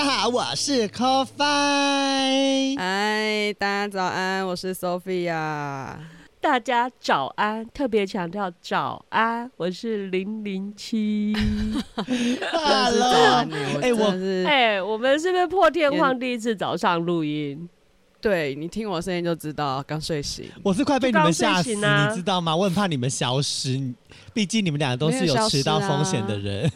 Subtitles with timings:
[0.00, 2.74] 家好，我是 Coffee。
[2.78, 5.94] 嗨，大家早安，我是 Sophia。
[6.40, 11.36] 大家早安，特别强调早安，我是零零七。
[12.50, 13.46] Hello，
[13.82, 17.68] 哎，我是哎，我们是不是破天荒第一次早上录音？
[18.22, 20.46] 对，你听我声音就知道，刚睡醒。
[20.62, 22.56] 我是快被你们吓死，啊、你知道吗？
[22.56, 23.78] 我很怕你们消失，
[24.32, 26.72] 毕竟你们俩都是有迟到风险的人。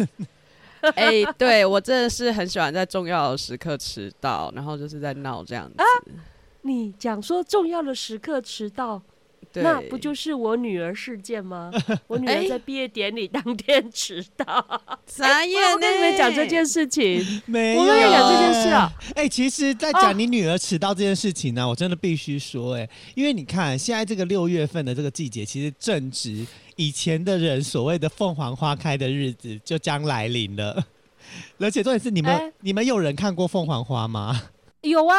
[0.96, 5.74] 哎、对我真的是很喜欢在重要的时刻迟到，然后就是在闹这样子。
[5.78, 5.84] 啊、
[6.62, 9.00] 你讲说重要的时刻迟到？
[9.56, 11.70] 那不就是我女儿事件吗？
[12.08, 15.56] 我女儿在毕业典礼当天迟到，啥耶？
[15.72, 18.90] 我跟你们讲这件事情， 没有我跟你讲这件事啊。
[19.14, 26.44] 哎、欸，其实，在讲你女儿迟到这件事情呢、啊，我真的必须说、欸，哎，因为你看，现在这个六月份的这个季节，其实正值
[26.76, 30.84] 以前的人所谓的凤凰花开的日子就将来临了。
[31.58, 34.50] 而且重点是，你们、欸、你们有人看过凤凰花吗？
[34.82, 35.14] 有啊。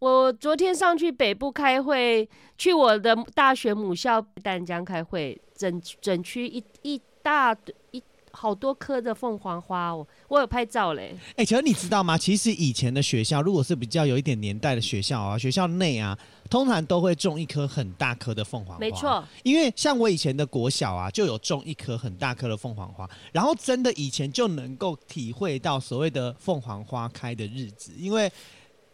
[0.00, 7.54] 我昨天上去北部开会，去我的大学母校淡江开会，整整区一一大
[7.90, 11.14] 一好多棵的凤凰花，哦我有拍照嘞。
[11.30, 12.16] 哎、欸，其实你知道吗？
[12.16, 16.16] 其实以前的学校，如果是比较有一点年代的学校啊，学校内啊，
[16.48, 18.80] 通常都会种一棵很大棵的凤凰花。
[18.80, 28.30] 没错，因为像我以前的国小啊，就有种一棵很大棵的凤凰花，然后真的以前就能够体会到所谓的凤凰花开的日子，因为。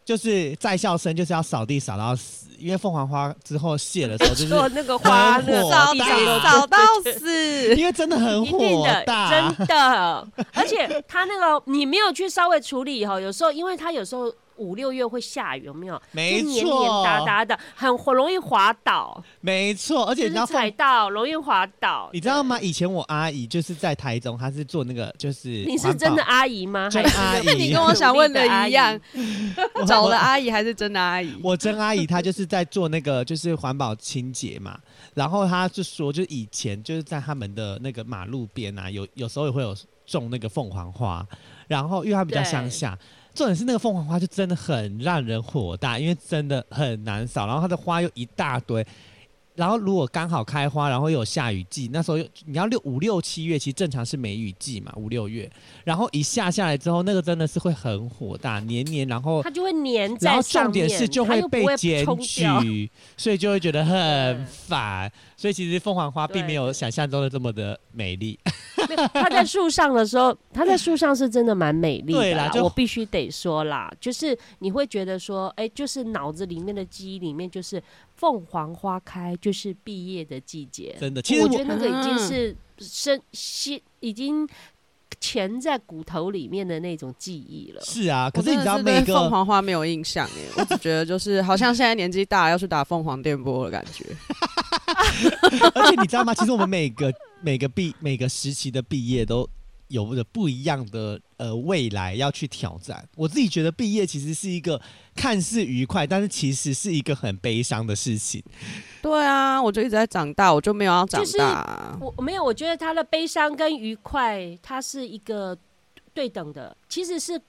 [0.06, 5.98] 就是在校生就是要扫地扫到死，因为凤凰花之后谢的时候就是做那个花扫地
[6.40, 6.78] 扫到
[7.18, 14.32] 死，因为真的很火大，真的，而且它那个你没有去稍微处理以后，有时候因为它有时候。
[14.56, 16.00] 五六月会下雨，有没有？
[16.12, 19.22] 没错，黏黏哒哒的，很很容易滑倒。
[19.40, 22.10] 没错，而且你知道踩到容易滑倒。
[22.12, 22.58] 你知道吗？
[22.60, 25.48] 以前我阿姨就是在台中，她是做那个就是。
[25.66, 26.88] 你是真的阿姨吗？
[26.88, 28.98] 真阿姨，你跟我想问的一样。
[29.86, 31.34] 找了阿姨还是真的阿姨？
[31.42, 34.78] 我真阿姨，她就是在做那个就是环保清洁嘛。
[35.14, 41.26] 然后她就说，就以前就是在他们的那个马路边啊，有有时候也会有种那个凤凰花。
[41.68, 42.96] 然后因为她比较乡下。
[43.36, 48.84] 重点是那个凤凰花就真的很让人火大，因为真的很难扫，然后它的花又一大堆，
[49.56, 55.50] 然后如果刚好开花，然后又有下雨季，那时候你要六五六七月，其实正常是梅雨季嘛，五六月，
[55.84, 65.10] 然后一下下来之后，那个真的是会很火大，黏黏，然后它就会黏在上面，然后重点是就会被检举，所以就会觉得很烦。
[65.38, 68.38] 所以其实凤凰花并没有想象中的这么的美丽。
[69.12, 72.18] 它在树上的时候，它在树上是真的蛮美丽的。
[72.18, 77.82] 对啦，我必须得说啦，就是你会觉得说，哎、欸，就是脑子里面的记忆里面，就是
[78.16, 80.96] 凤凰花开，就是毕业的季节。
[80.98, 84.48] 真的，其实我，我觉得那个已经是深心，已经
[85.20, 87.80] 潜在骨头里面的那种记忆了。
[87.82, 94.04] 是啊，可是你知道，每个凤凰花没有印象耶， 我只觉得就是好像现在年纪大了要去打凤凰电波的感觉。
[95.74, 96.34] 而且你知道吗？
[96.34, 99.48] 其实我们每个每个毕每个时期的毕业都
[99.88, 103.06] 有着不一样的呃未来要去挑战。
[103.16, 104.80] 我自己觉得毕业其实是一个
[105.14, 108.42] 看似愉快，但是其实是一个很悲伤的事情。
[109.02, 111.98] 对啊，我就一直在长大，我就没有要长大。
[112.00, 115.56] 我没有，我觉得他的悲伤跟愉快，它是一个
[116.12, 117.40] 对等的，其实是。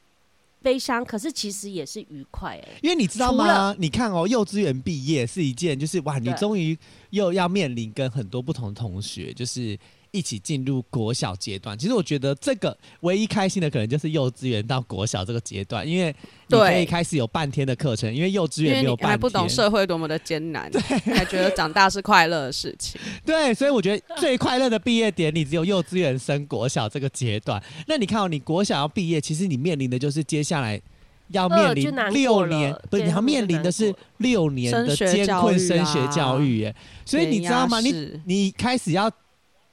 [0.60, 3.74] 悲伤，可是其实也是愉快哎、欸，因为你知道吗？
[3.78, 6.78] 你看哦，幼稚园毕业是一件，就是哇，你终于
[7.12, 9.78] 又要面临跟很多不同同学，就是。
[10.18, 16.16] 一起进入国小阶段，其实我觉得这个唯一开心的可能就是幼稚园到国小这个阶段，因为
[16.48, 20.82] 你可以开始有半天的课程，因为幼稚园没有半天，还不懂社会多么的艰难，对，
[21.14, 23.00] 还觉得长大是快乐的事情。
[23.24, 27.62] 对，所以我觉得最快乐的毕业典礼只有幼稚园升国小这个阶段。
[27.86, 30.82] 那你看哦，你国小要毕业，其实你面临的就是接下来
[31.28, 36.76] 要面临六年，不是你要面临的是六年的艰困升学教育耶。
[37.06, 37.80] 所以你知道吗？
[37.80, 39.12] 你你开始要。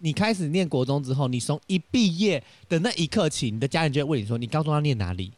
[0.05, 5.33] 你开始念国中之后，你从一毕业的那一刻起，你的家人就会问你说：“你高中要念哪里？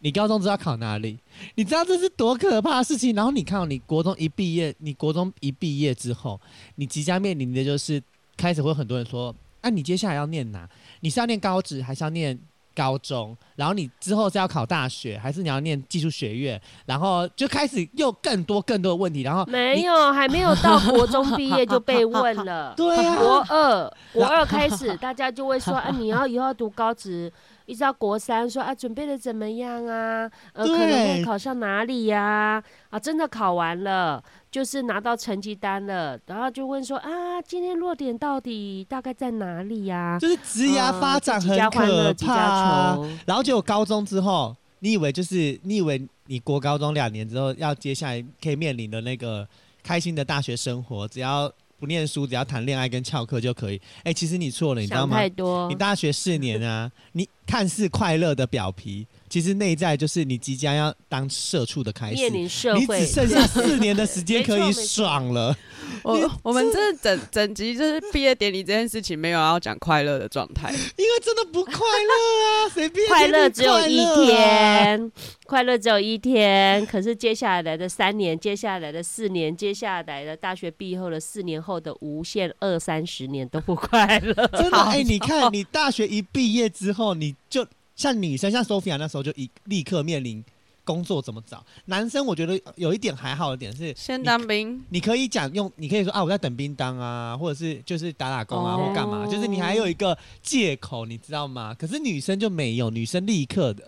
[0.00, 1.18] 你高中知道考哪里？
[1.54, 6.38] 你知道这是多可怕的事情？”然后你看到你国中一毕业，你国中一毕业之后，
[6.74, 8.02] 你即将面临的就是
[8.36, 10.68] 开始会有很多人说：“那，你接下来要念哪？
[11.00, 12.38] 你是要念高职还是要念
[12.76, 16.60] 高中，然后你之后是要考大学，还是你要念技术学院？
[16.84, 19.22] 然后就开始又更多更多的问题。
[19.22, 22.74] 然后没有，还没有到国中毕业就被问了。
[22.76, 27.32] 对啊，国二国二开始，大家就会说啊，你要以后要读高职。
[27.64, 30.30] 一直到国三说啊，准备的怎么样啊？
[30.52, 32.22] 呃，可能会考上哪里呀？
[32.22, 34.22] 啊，啊，真的考完了，
[34.56, 37.10] 就是拿到成绩单了，然后就问说啊，
[37.42, 40.16] 今天落点到底大概在哪里呀？
[40.16, 40.18] 啊？
[40.18, 42.96] 就是职涯发展很可怕。
[43.26, 49.46] 然后就有高中之后，你以为就是你以为你国高中两年之后要接下来可以面临的那个
[49.82, 51.52] 开心的大学生活，只要。
[51.78, 53.76] 不念书，只要谈恋爱跟翘课就可以。
[53.98, 55.14] 哎、欸，其实你错了，你知道吗？
[55.14, 55.68] 太多。
[55.68, 62.16] 你大学四年啊，你看似快乐的表皮，其实内在就是你即将要当社畜的开始。
[62.16, 65.56] 面临社会，你只剩下四年的时间可以爽了。
[66.02, 72.68] 我我们这整整集就是毕业典礼这件事情，没有要讲快乐的状态，因为真的不快乐啊！
[72.74, 75.12] 谁毕业快乐只有一天，
[75.46, 76.84] 快乐只有一天。
[76.86, 84.34] 可是接下来的三年，接下来的四年，接下来的大学毕业后的四年后的无限二三十年都不快乐。
[84.48, 90.44] 真的哎、欸， 你看你大学一毕业之后，你就像女生，像 Sophia 那时候就一立刻面临。
[90.86, 91.66] 工作怎么找？
[91.86, 94.80] 男生我觉得有一点还好的点是，先当兵。
[94.90, 101.74] 你可以讲用，你可以说啊，我在等兵当啊，或者是就是打打工啊，哦、或干嘛，就是你还有一个借口，你知道吗？
[101.74, 103.82] 可是女生就没有，女生立刻的。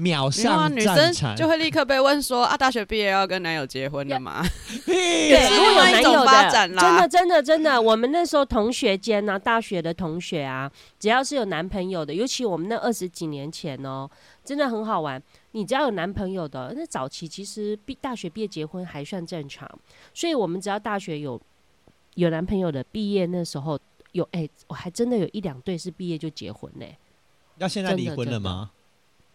[0.00, 4.42] 秒上战场，女生就会立刻被问说啊，大学毕业要跟男友结婚了吗？
[4.86, 14.08] 对，如果有男友的，真的真的真的，我们那时候同学间呢、啊，大学的同学啊，只要是有男朋友的，尤其我们那二十几年前哦，
[14.42, 15.22] 真的很好玩。
[15.52, 19.68] 你只要有男朋友的，那早期其实毕大学毕业结婚还算正常，
[20.14, 21.40] 所以我们只要大学有
[22.14, 23.78] 有男朋友的，毕业那时候
[24.12, 26.86] 有哎、欸，我还真的有一两对是毕业就结婚呢。
[27.58, 28.70] 要现在离婚了吗？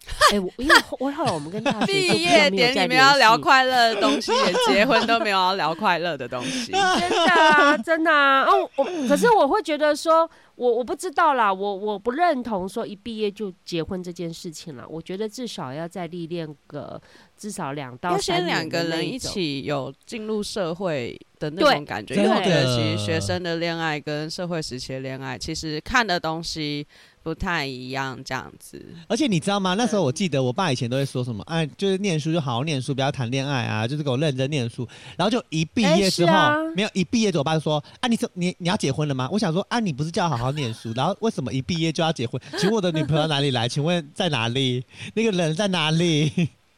[0.31, 4.31] 哎、欸，我因为我后来我们跟大学毕业典礼没有要聊快乐的东西，
[4.67, 8.43] 结婚都没有要聊快乐的东西， 真的啊，真的啊。
[8.43, 14.85] 哦，我可是我会觉得说，我我不知道啦，我我不认同说一毕业就结婚这件事情啦。
[14.87, 17.01] 我觉得至少要再历练个
[17.37, 22.15] 至少两到三年，两个人一起有进入社会的那种感觉。
[22.15, 26.85] 因为我觉得其实学生的恋爱跟社会时期的恋爱，其实看的东西。
[27.25, 28.79] 不太一样，这样子。
[29.07, 29.73] 而且你知道吗？
[29.73, 34.87] 那时候我记得我爸以前都会说什么，哎，就是念书就好好念书，不要谈恋爱啊，就是给我认真念书。
[35.17, 39.27] 然后就一毕业之后，欸啊、没有一毕业之后，我爸就说，啊，你你你要结婚了吗？
[39.31, 42.39] 我想说，啊，你不是叫好好念书，然后为什么一毕业就要结婚？
[42.59, 43.67] 请问我的女朋友哪里来？
[43.67, 44.85] 请问在哪里？
[45.15, 46.31] 那个人在哪里？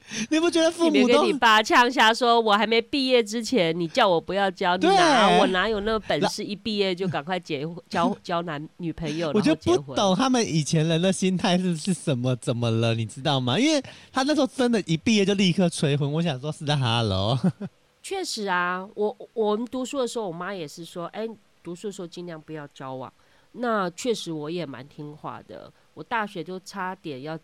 [0.31, 6.43] 你不觉得父母都跟你爸呛下说，我还没毕业之前，你叫我不要交，你哪我哪有那个本事？
[6.43, 9.31] 一毕业就赶快结婚，交 交男女朋友。
[9.33, 12.35] 我就不懂他们以前人的心态是是什么？
[12.37, 12.95] 怎么了？
[12.95, 13.59] 你知道吗？
[13.59, 16.09] 因为他那时候真的，一毕业就立刻催婚。
[16.09, 17.37] 我想说是在哈喽。
[18.01, 21.29] 确实啊，我我们读书的时候，我妈也是说，哎、欸，
[21.61, 23.11] 读书的时候尽量不要交往。
[23.51, 27.37] 那确实我也蛮听话的，我大学就差点要。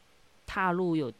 [0.54, 1.12] 踏入有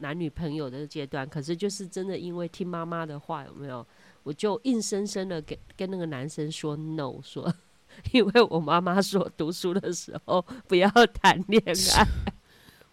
[0.00, 3.86] 男女朋友的阶段，可是就是真的因为听妈妈的话，有没有？
[4.22, 7.50] 我就硬生生的跟跟那个男生说 no，说
[8.12, 10.90] 因为我妈妈说读书的时候不要
[11.22, 12.06] 谈恋爱。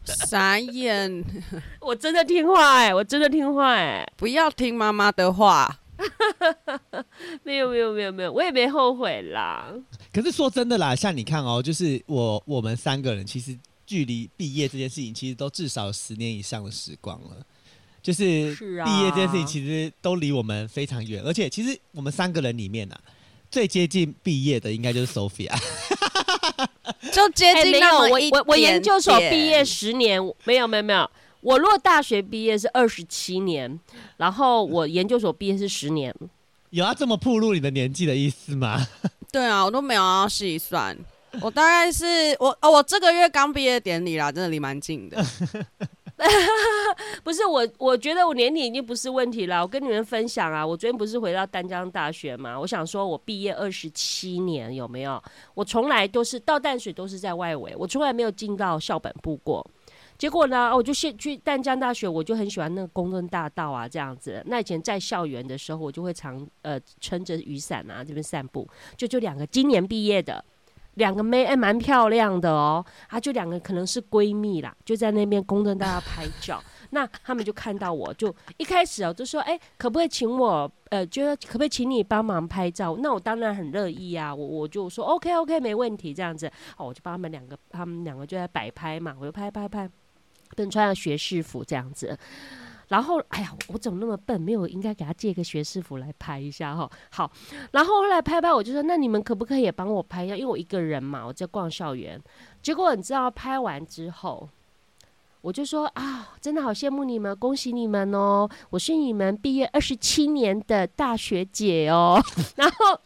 [0.05, 1.21] 傻眼！
[1.81, 5.81] 我真的听话哎、欸，我真的听话哎、欸，不要听妈妈的话。
[7.43, 9.67] 没有没有没有没有，我也没后悔啦。
[10.13, 13.59] 可是说真的啦，像你看哦，就是我我们三个人其实。
[13.89, 17.43] 距离毕业这件事情，其实都至少十年以上的时光了。
[18.03, 21.23] 就是毕业这件事情，其实都离我们非常远。
[21.23, 23.01] 而且，其实我们三个人里面呢、啊，
[23.49, 25.51] 最接近毕业的应该就是 Sophia，
[27.11, 31.09] 就接近那么一点点、欸、我我我研究所毕业十年，没有没有没有。
[31.41, 33.79] 我如果大学毕业是二十七年，
[34.17, 36.13] 然后我研究所毕业是十年。
[36.69, 38.87] 有要这么暴露你的年纪的意思吗？
[39.31, 40.97] 对啊，我都没有要细算。
[41.41, 42.05] 我大概是
[42.39, 45.17] 我哦，我这个月刚毕业典礼啦，真的离蛮近的。
[47.23, 49.61] 不是我，我觉得我年龄已经不是问题了。
[49.61, 52.59] 我跟你们分享啊，我昨天不是回到淡江大学嘛？
[52.59, 55.21] 我想说，我毕业二十七年有没有？
[55.53, 59.65] 我从来都是到淡水都是在外围，我从来没有进到校本部过。
[60.17, 64.43] 结果呢，我就先去淡江大学，我就很喜欢那个公正大道啊，这样子。
[64.47, 68.67] 那以前在校园的时候，我就会常呃撑着雨伞啊这边散步。
[68.97, 70.43] 就就两个今年毕业的。
[70.95, 72.85] 两个妹哎，蛮漂亮的哦。
[73.07, 76.61] 啊，就两个可能是闺蜜啦，就在那边公正大家拍照。
[76.91, 82.97] 那他们就看到我，就一开始哦，就说哎，可不可以请我呃，就可不可以请你帮忙拍照？
[82.97, 86.47] 那我当然很乐意啊，我我就说 OK OK 没问题这样子。
[86.77, 89.87] 哦，我就帮他们两个，他们两个就在摆拍嘛，我就拍拍拍。
[90.55, 92.17] 不能穿学士服这样子。
[92.89, 94.39] 然后，哎呀，我怎么那么笨？
[94.39, 96.89] 没有应该给他借个学士服来拍一下哈。
[97.11, 97.31] 好，
[97.71, 100.35] 然后后来拍拍，我就说，那你们可不可以也帮我拍一下？
[100.35, 102.21] 因为我一个人嘛，我在逛校园。
[102.61, 104.49] 结果你知道，拍完之后。
[105.41, 108.49] 我就说啊，真的好羡慕你们，恭喜你们哦！
[108.69, 112.21] 我是你们毕业二十七年的大学姐哦。
[112.57, 112.99] 然后，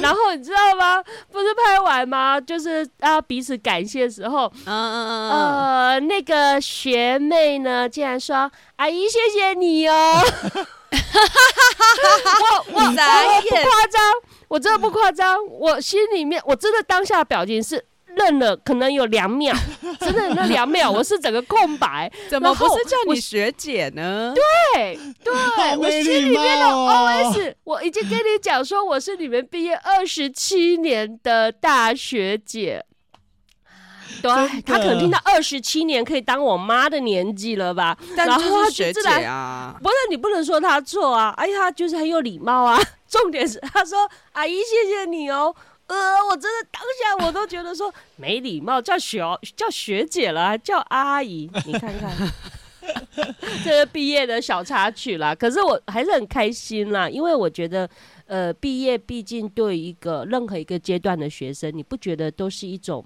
[0.00, 1.02] 然后你知道吗？
[1.30, 2.40] 不是拍完吗？
[2.40, 9.94] 就是要彼此感谢的时候，嗯嗯嗯呃，那个学妹呢，竟然说：“阿姨，谢谢你哦。
[12.72, 14.02] ”我我我不夸张，
[14.48, 17.84] 我真的不夸张，我心里面我真的当下的表情是。
[18.16, 19.54] 愣了，可能有两秒，
[20.00, 22.10] 真的那两秒，我是整个空白。
[22.28, 24.34] 怎么不是叫你学姐呢？
[24.74, 25.34] 对对，
[25.76, 32.84] 我心里面的 OS，我已经跟你讲说，我是你们毕业二十七年的大学姐。
[34.22, 34.32] 对，
[34.62, 37.96] 他可能听到二十七年可以当我妈的年纪了吧？
[38.16, 42.80] 然后他学姐啊，不是你不能说他错啊，哎呀，他就是很有礼貌啊。
[43.08, 45.54] 重点是他说：“阿姨，谢谢你哦。”
[45.88, 45.94] 呃，
[46.28, 49.20] 我真的当下我都觉得说没礼貌，叫学
[49.54, 52.12] 叫学姐了，还叫阿姨，你看看，
[53.64, 55.32] 这个毕业的小插曲啦。
[55.32, 57.88] 可是我还是很开心啦，因为我觉得，
[58.26, 63.04] 呃，毕业毕竟对一个任何一个阶段的学生，你不觉得都是一种，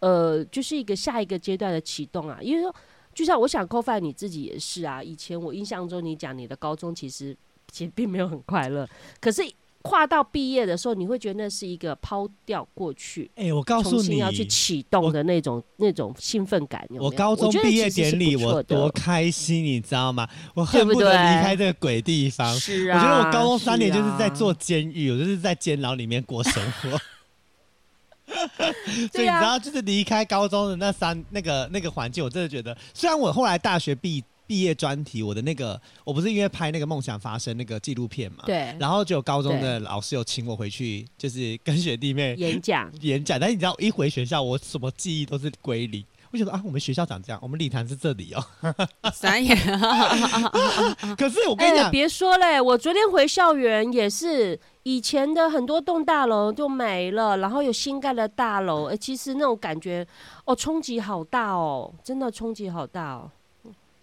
[0.00, 2.38] 呃，就是一个下一个阶段的启动啊？
[2.42, 2.74] 因为说，
[3.14, 5.00] 就像我想，Coffee 你自己也是啊。
[5.00, 7.36] 以前我印象中，你讲你的高中其实
[7.70, 8.88] 其实并没有很快乐，
[9.20, 9.42] 可是。
[9.82, 17.02] 跨到毕业的时候，你会觉得那是一个抛掉过去，哎、欸，我告诉你，重新要去启动的那种那种兴奋感有有？
[17.04, 20.28] 我高中毕业典礼，我多开心，你知道吗？
[20.54, 22.54] 我恨不得离开这个鬼地方。
[22.56, 26.90] 是啊，我觉得我高中三年就是在做监狱，啊、我就是在监牢里面过生活。
[29.12, 34.22] 所以你知道，就是离开高中的那三那个那个环境，我真的觉得，虽然我后来大学毕。
[34.48, 46.02] 毕业专题，我的那个，我不是因为拍那个梦想发生那个纪录片嘛，对，然后就有高中的老师有请我回去，就是跟学弟妹演讲演讲，但是你知道，一回学校，我什么记忆都是归零。
[46.30, 48.44] 我觉得啊，我们学校长这样，我们礼堂是这里哦，
[49.12, 49.56] 三眼。
[51.16, 60.06] 可是我跟你讲，别、欸、说嘞，我昨天回校园也是，以前的很多栋大楼就没了，然后有新盖的大楼，哎、欸，其实那种感觉，
[60.44, 63.30] 哦，冲击好大哦，真的冲击好大哦。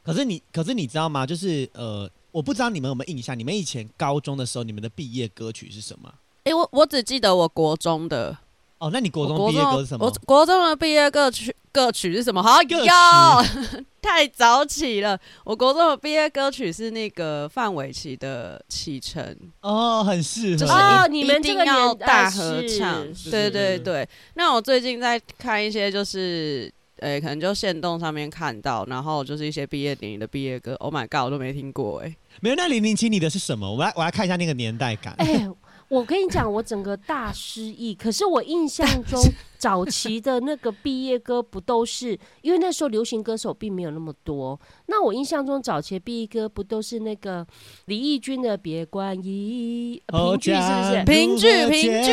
[0.05, 1.25] 可是你，可是你知道吗？
[1.25, 6.13] 就是呃，我不知道你们有没有印象，你们以前高中的时候，你们的毕业歌曲是什么？
[6.43, 8.38] 哎、欸，我我只记得我国中的。
[8.77, 10.05] 哦，那你国中毕业歌是什么？
[10.05, 12.43] 我国中的毕业歌曲歌曲是什么？
[12.43, 12.77] 好有，
[14.00, 15.19] 太早起了。
[15.43, 19.24] 我国中的毕业歌曲是那个范玮琪的《启程》。
[19.62, 20.55] 哦，很适合。
[20.57, 23.07] 就是哦，你们这个要大合唱。
[23.31, 24.07] 对对对。
[24.35, 26.71] 那我最近在看一些，就是。
[26.99, 30.73] 诶、欸，可能就线动上面看到，然后就是一些毕业典礼的毕业歌。
[30.75, 32.15] Oh my god，我都没听过哎、欸。
[32.41, 33.69] 没有，那零零七你的是什么？
[33.69, 35.13] 我来，我来看一下那个年代感。
[35.17, 35.49] 哎、欸，
[35.95, 37.95] 我跟你讲，我整个大失忆。
[37.95, 39.19] 可是我印象中。
[39.57, 44.59] 早期的那个毕业歌不都是因为那时候流行歌手并没有那么多？
[44.85, 47.47] 那我印象中早期毕业歌不都是那个
[47.85, 51.03] 李翊君的《别关一》评剧是不是？
[51.05, 52.11] 评剧评剧，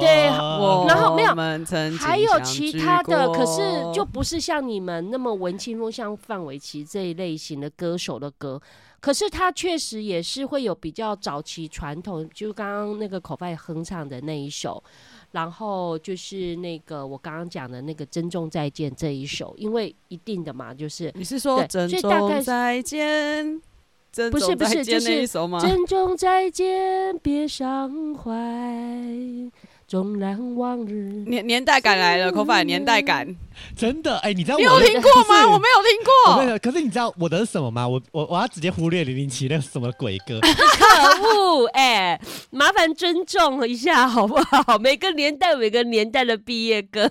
[0.00, 0.26] 对，
[0.86, 1.34] 然后没有，
[1.98, 8.60] 还有其他的，可是就不是像你们那么文青风，像范玮琪这一类型的歌手的歌。
[9.00, 14.82] 可是他确实也是会有比较早期传统，就刚刚那个口外哼唱的那一首。
[15.32, 23.60] 然后就是那个我刚刚讲的那个《珍重再见》这一首，因为一定的嘛，就是你是说珍重再见？
[24.30, 25.26] 不是不是，就是
[25.60, 28.32] 珍重再见，别伤怀。
[29.88, 33.36] 纵然往日年年代感来了，口饭年代感
[33.76, 35.46] 真的哎、欸，你知道我你有听过吗？
[35.46, 36.42] 我没有听过。
[36.42, 37.86] 没有，可是你知道我的是什么吗？
[37.86, 40.40] 我我我要直接忽略零零七那个什么鬼歌。
[40.42, 44.76] 可恶哎、欸，麻烦尊重一下好不好？
[44.78, 47.08] 每个年代每个年代的毕业歌。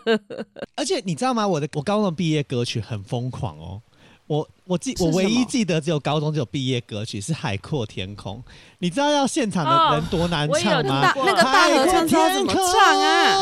[0.76, 1.48] 而且你知道吗？
[1.48, 3.82] 我的我高中毕业歌曲很疯狂哦。
[4.28, 8.38] 我我记我唯一记得只有高中只有毕业歌曲是《海阔天空》，
[8.80, 11.12] 你知道要现场的人多难唱吗？
[11.16, 13.36] 哦、那个大合唱怎么唱啊？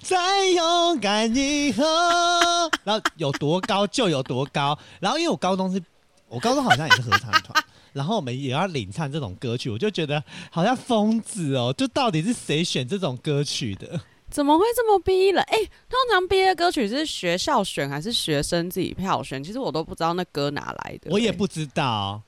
[0.00, 1.82] 再勇敢以后，
[2.84, 4.78] 然后有多高就有多高。
[5.00, 5.82] 然后因为我高中是，
[6.28, 14.00] 我高中好像也是合唱团， 然后我们也要领唱这种歌曲，我就觉得好像疯子哦，就到底是谁选这种歌曲的？
[14.30, 15.42] 怎么会这么逼了？
[15.42, 19.42] 哎、欸，通常毕业歌曲是学校选还是学生自己票选？
[19.42, 21.10] 其实我都不知道那歌哪来的、欸。
[21.10, 22.20] 我也不知道，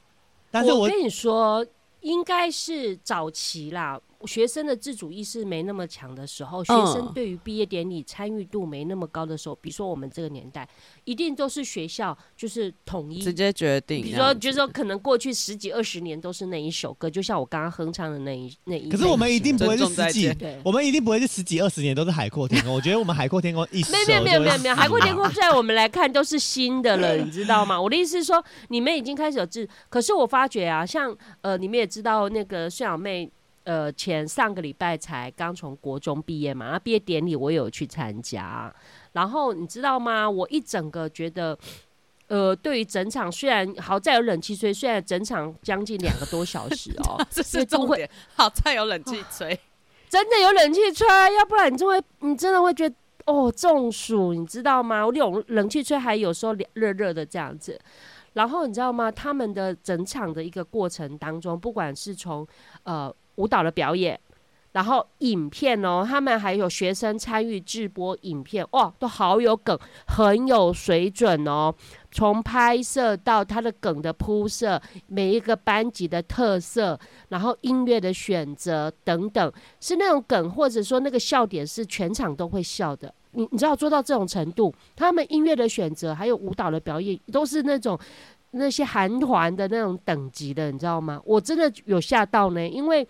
[0.51, 1.65] 但是我，我跟你说，
[2.01, 4.01] 应该是早期啦。
[4.27, 10.69] 学生的自主意识没那么强的时候，学生对于毕业典礼参与度没那么高的时候，比如说我们这个年代，
[11.05, 14.03] 一定都是学校就是统一直接决定。
[14.03, 18.89] 比如说，就是说可能过去十几二十年都是那一首歌，就像我刚刚哼唱的那一那一。
[18.89, 22.75] 可是我们一定不会是十几，我们一定不会是十几二十年都是海阔天空。
[22.75, 27.81] 我觉得我们海阔天空一首没有没有没有没有海阔天空，在我们来看都是新的了，你知道吗？
[27.81, 33.31] 我的意思是说，你们已经开始有自，可是我发觉啊，像呃，你们也知道那个孙小妹。
[33.65, 38.75] 呃，前上个礼拜才刚从国中毕业嘛，那毕业典礼我有去参加，
[39.13, 40.29] 然后你知道吗？
[40.29, 41.57] 我一整个觉得，
[42.29, 48.09] 呃，对于整场虽然好在有冷气吹，虽然整场将近两个多小时哦， 这是重点。
[48.35, 49.49] 好在有冷气吹，
[50.09, 51.07] 真的有冷气吹，
[51.39, 52.95] 要不然你就会，你真的会觉得
[53.27, 55.05] 哦中暑，你知道吗？
[55.05, 57.79] 我冷冷气吹还有时候热热的这样子，
[58.33, 59.13] 然后你知道吗？
[59.13, 62.49] 他们的整场的一个过程当中，不管是从
[62.85, 63.15] 呃。
[63.41, 64.21] 舞蹈的表演，
[64.73, 71.75] 然后影片哦，他们还有学生参与制播影片，哇，都好有梗，很有水准哦。
[72.13, 76.99] 从拍摄到他的梗的铺设，每一个班级的特色，
[77.31, 83.13] 然后音乐的选择等等，是那种梗，或者说那个笑点是全场都会笑的。
[83.33, 87.99] 你你知道做到这种程度，他们音乐的选择还有舞蹈的表演，都是那种。
[88.53, 91.23] 那些韩团的那种等级的，你知道吗？
[91.25, 93.07] 我真的有吓到呢，因为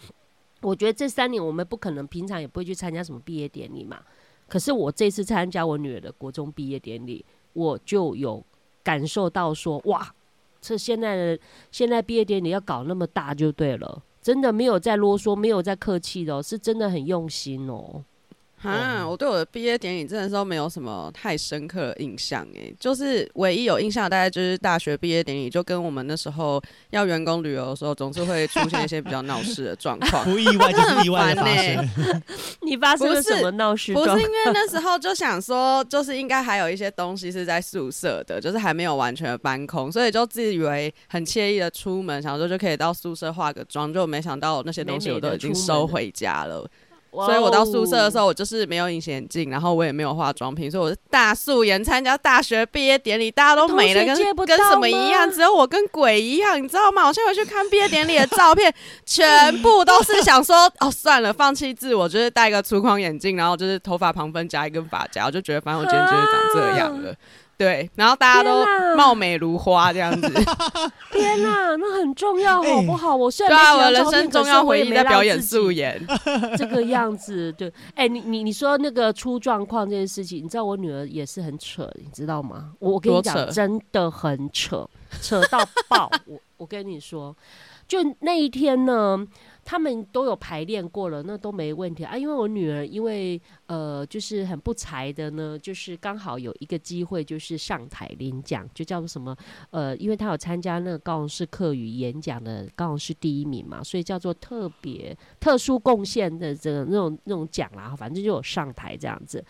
[0.62, 4.00] 我觉得这三年我们不可能平常也不会去参加什么毕业典礼嘛。
[4.48, 8.44] 可是我这次参加我女儿的国中毕业典礼，我就有
[8.82, 10.12] 感受到说，哇，
[10.60, 11.38] 这现在的
[11.70, 18.04] 现在毕业典礼要搞那么大就对了，真的没有在啰嗦，没有在客气的，是真的很用心哦。
[18.62, 30.24] 啊，我对我的毕业典礼真的都没有什么太深刻的印象诶，就是唯一有印象大概就是大学毕业典礼，就跟我们那时候要员工旅游的时候，总是会出现一些比较闹事的状况。
[30.28, 31.88] 不意外就是意外的发生。
[32.60, 33.94] 你发生了什么闹事？
[33.94, 46.68] 不是因为那时候就想说，就是应该还有一些东西是在宿舍的，就是还没有完全的搬空，所以就自以为很惬意的出门，想说就可以到宿舍化个妆，就没想到那些东西我都已经收回家了。
[47.12, 57.06] 所以我到宿舍的时候，我就是没有隐形眼镜，然后我也没有化妆品，所以我是大素颜参加大学毕业典礼，大家都美的跟跟什么一样，只有我跟鬼一样，你知道吗？
[57.06, 58.72] 我现在回去看毕业典礼的照片，
[59.04, 67.14] 全部都是想说，哦，算了，放弃自我，就是戴个粗框眼镜，然后就是头发旁分夹一根发夹，我就觉得反正我今天就是长这样了。
[67.60, 68.64] 对，然后大家都
[68.96, 70.26] 貌美如花这样子。
[71.12, 73.14] 天哪，那很重要，好不好？
[73.14, 76.00] 我虽然对啊，我的人生重要回忆在表演素颜
[76.56, 77.52] 这个样子。
[77.52, 82.70] 对，哎，你你你说那个出状况这件事情，你知道我女儿也是很扯，你知道吗？
[82.78, 84.88] 我跟你讲，真的很扯，
[85.20, 86.10] 扯到爆。
[86.24, 87.36] 我我跟你说，
[87.90, 89.26] 就那一天呢。
[89.62, 92.16] 他们都有排练过了，那都没问题啊。
[92.16, 99.36] 因为我女儿，因为呃，就是很不才的呢，就是刚好有一个机会，就是上台领奖，就叫做什么
[99.70, 107.94] 呃，因为她有参加那个高雄市课语演讲的高雄市第一名嘛，所以叫做特别特殊贡献的这个那种那种奖啦。
[107.94, 109.44] 反正就有上台这样子。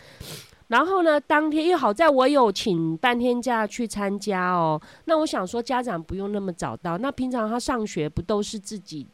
[0.70, 9.06] 然后呢，当天因为好在我有请半天假去参加哦，那我想说家长不用那么早到，那平常他上学不都是自己。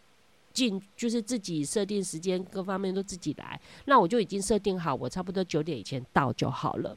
[0.52, 3.60] 进就是自己设定时间，各方面都自己来。
[3.84, 6.96] 那我就已经设定好，我差不多九点以前到就好了。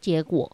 [0.00, 0.50] 结果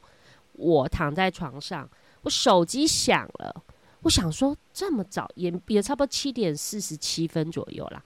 [0.52, 1.88] 我躺在床上，
[2.20, 3.62] 我手机响了。
[4.02, 8.04] 我想说这么早，也也差不多七点四十七分左右啦。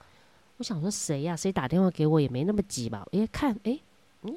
[0.55, 1.35] 我想说谁呀？
[1.35, 2.21] 谁打电话给我？
[2.21, 3.05] 也没那么急吧？
[3.11, 3.77] 哎，看，哎，
[4.21, 4.33] 嗯，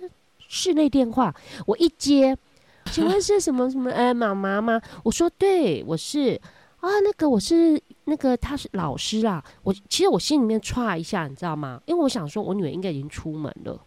[0.49, 1.35] 室内电话。
[1.67, 2.37] 我一接，
[2.93, 3.91] 请问是什么什么？
[3.91, 4.81] 哎，妈妈吗？
[5.03, 6.41] 我说对，我是
[6.81, 7.83] 啊，那个我是。
[8.07, 11.81] 那个他是老师啊，我其实我心里面歘一下，你知道吗？
[11.87, 13.81] 因为我想说，我女儿应该已经出门了。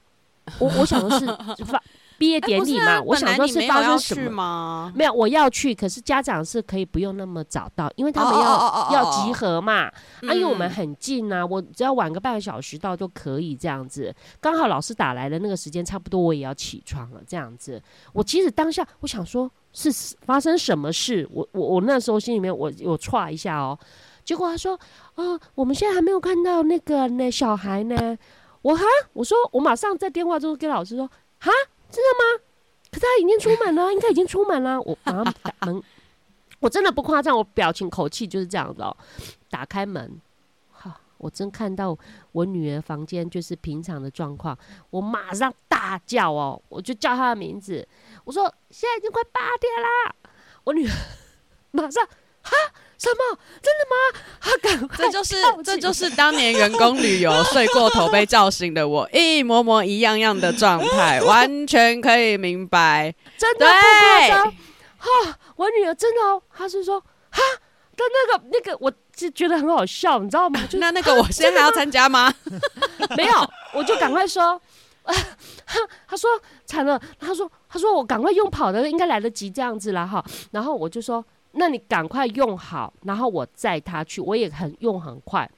[0.58, 1.26] 我我想的是
[1.64, 1.80] 发
[2.18, 4.92] 毕业典礼嘛，我想说是发生什么？
[4.96, 8.94] 没有，我要去，可是家长是可以不用那么早到，因为他们要、oh, oh, oh, oh, oh.
[8.94, 9.84] 要集合嘛。
[9.84, 14.14] 啊，因为我们很近啊，我只要晚个半个小时到就可以这样子。
[14.42, 17.82] 刚好老师打来的那个时间差不多，我也要起床了这样子。
[18.14, 19.92] 我其实当下我想说，是
[20.26, 21.28] 发生什么事？
[21.32, 23.78] 我我我那时候心里面我我唰一下哦。
[24.26, 24.74] 结果他说
[25.16, 28.18] ：“啊、哦，我们现在还没有看到那个那小孩呢。”
[28.62, 31.50] 我哈，我说我马上在电话中跟老师说：“哈，
[31.90, 32.44] 真的吗？
[32.92, 35.82] 可是他已经出门了，应该已经出门了。”我 马上打门，
[36.60, 38.96] 我真的不夸张，我表情口气就是这样子哦。
[39.50, 40.20] 打开门，
[40.72, 41.98] 哈，我真看到
[42.32, 44.58] 我女儿房间就是平常的状况，
[44.90, 47.88] 我马上大叫哦，我就叫她的名字，
[48.24, 50.16] 我说：“现在已经快八点啦！”
[50.66, 50.94] 我女儿
[51.72, 52.06] 马上
[52.42, 52.52] 哈。
[52.98, 53.40] 什么？
[53.62, 54.20] 真的吗？
[54.40, 64.52] 他赶快，这就是这就是当年员工旅游 睡过头被叫醒的我，一模模一样样的状态，完全可以明白，真的不夸张。
[64.98, 67.42] 哈，我女儿真的哦，她是说哈，
[67.96, 70.60] 但那个那个，我就觉得很好笑，你知道吗？
[70.68, 72.34] 就那那个，我现在还要参加吗？
[73.16, 74.60] 没有，我就赶快说。
[75.08, 75.16] 啊，
[76.06, 76.30] 他说
[76.66, 80.22] 惨了，他说他说我赶快用跑的，应该来得及这样子啦哈。
[80.52, 81.24] 然后我就说，
[81.58, 85.50] 那你赶快用好，然后我载他去，我也很用很快。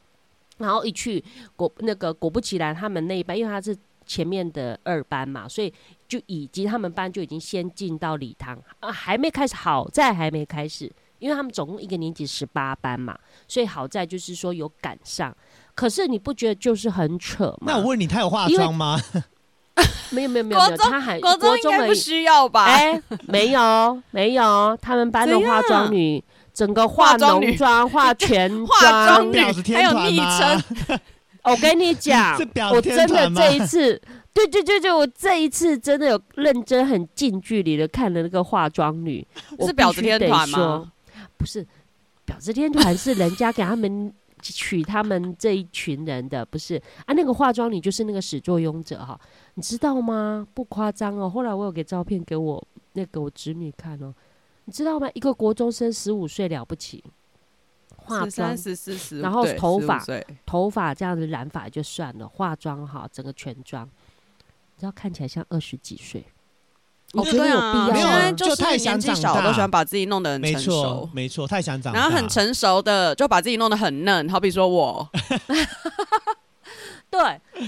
[0.58, 1.24] 然后一去
[1.56, 5.74] 果那个果不其然，他们那一班因为他是前面的二班嘛，所以
[6.08, 15.36] 就已经他们班就已经先进到礼堂啊，还没开始，好在还没开始，因为他们总共一个年级十八班嘛，所以好在就是说有赶上。
[15.76, 17.72] 可是你不觉得就是很扯吗？
[17.72, 19.00] 那我问你，他有化妆吗？
[20.12, 22.66] 没有没有没有，没有他还国中应该不需要吧？
[22.66, 29.40] 哎、欸，没有没有，他们班的化妆女整个化浓妆、化 全妆，化妆女
[29.74, 31.00] 还有昵称。
[31.44, 32.38] 我跟你讲，
[32.74, 34.00] 我真的这一次，
[34.34, 39.26] 对对对对，我这一次真的有认真很近距离的看了那个化妆女，
[39.60, 40.92] 是婊子天团吗？
[41.38, 41.66] 不是，
[42.28, 44.14] 婊子天团是人家给他们。
[44.42, 47.14] 娶他们这一群人的不是啊？
[47.14, 49.20] 那个化妆女就是那个始作俑者哈，
[49.54, 50.48] 你知道吗？
[50.54, 51.30] 不夸张哦。
[51.30, 54.14] 后来我有给照片给我那个我侄女看哦，
[54.66, 55.10] 你知道吗？
[55.14, 57.04] 一个国中生十五岁了不起，
[57.96, 58.56] 化妆，
[59.22, 60.04] 然后头发
[60.46, 66.24] 头发这样子染发就算了，化妆哈整个全妆，你知道看起来像二十几岁。
[67.14, 72.00] 我觉得有必要，因为就太年纪小都喜欢把自己弄得很成熟，没错，太想长大。
[72.00, 75.10] 然后很成熟的就把自己弄得很嫩，好比说我。
[77.10, 77.20] 对，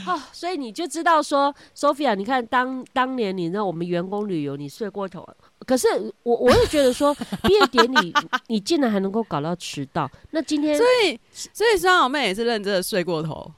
[0.05, 5.27] 哦，所以你就知道说，Sophia，你看当当年你让我们员工旅游，你睡过头。
[5.65, 5.87] 可是
[6.21, 8.13] 我我也觉得说，毕业典礼
[8.47, 13.51] 你竟然还能够搞到迟到，那今天所以所以双小妹也是认真的睡过头，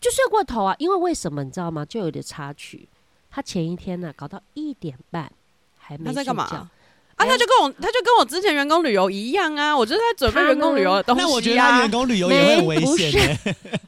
[0.00, 1.84] 就睡过头啊，因为为什么你知道吗？
[1.84, 2.88] 就有点插曲。
[3.34, 5.28] 他前一天呢、啊，搞到一点半
[5.76, 6.12] 还没睡觉。
[6.12, 6.70] 他在干嘛啊？
[7.16, 9.76] 他就跟我，他就跟我之前员工旅游一样啊。
[9.76, 11.24] 我就是在准备员工旅游的东西、啊。
[11.26, 13.36] 那我觉得他员工旅游也很危险。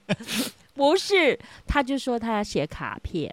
[0.75, 3.33] 不是，他就说他要写卡片，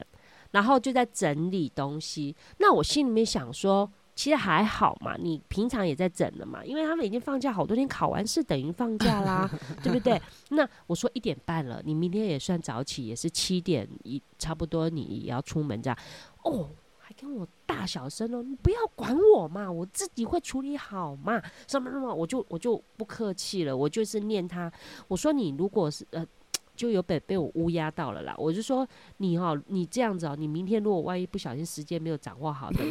[0.52, 2.36] 然后就在整理东西。
[2.60, 3.92] 那我心里面想说。
[4.16, 9.50] 其实还好嘛，你平常也在整了嘛，因为他们已经放假好多天，考完试等于放假啦，
[9.82, 10.22] 对不对？
[10.50, 15.98] 那我说一点半了，你明天也算早起，也是七点一差不多，你也要出门这样。
[16.44, 21.42] 哦，还跟我大小声哦，你不要管我嘛，我自己会处理好嘛。
[21.68, 24.72] 什么什么，我就我就不客气了，我就是念他，
[25.08, 26.26] 我说你如果是呃。
[26.76, 28.34] 就有被被我乌鸦到了啦！
[28.38, 32.84] 我就说你哦，你这样子哦，你明天如果万一不小心时间没有掌握好的，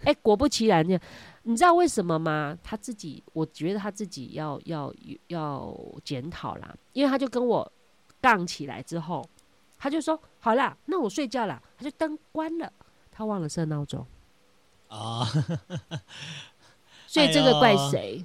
[0.00, 0.98] 哎、欸，果不其然，呢，
[1.44, 2.56] 你知道为什么吗？
[2.62, 4.94] 他自己，我觉得他自己要要
[5.28, 7.72] 要检讨啦，因为他就跟我
[8.20, 9.26] 杠起来之后，
[9.78, 12.70] 他就说好啦，那我睡觉了，他就灯关了，
[13.10, 14.06] 他忘了设闹钟
[14.88, 15.26] 啊，
[17.06, 18.24] 所以这个怪谁？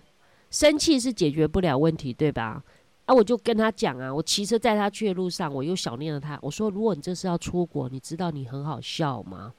[0.52, 2.64] 生气是解决不了问题，对吧？
[3.10, 3.14] 啊！
[3.14, 6.38] 我就跟他讲啊，我骑车载他去的路上，我又想念了他。
[6.44, 9.52] 我说，如果你这次要出国，你知道你很好笑吗？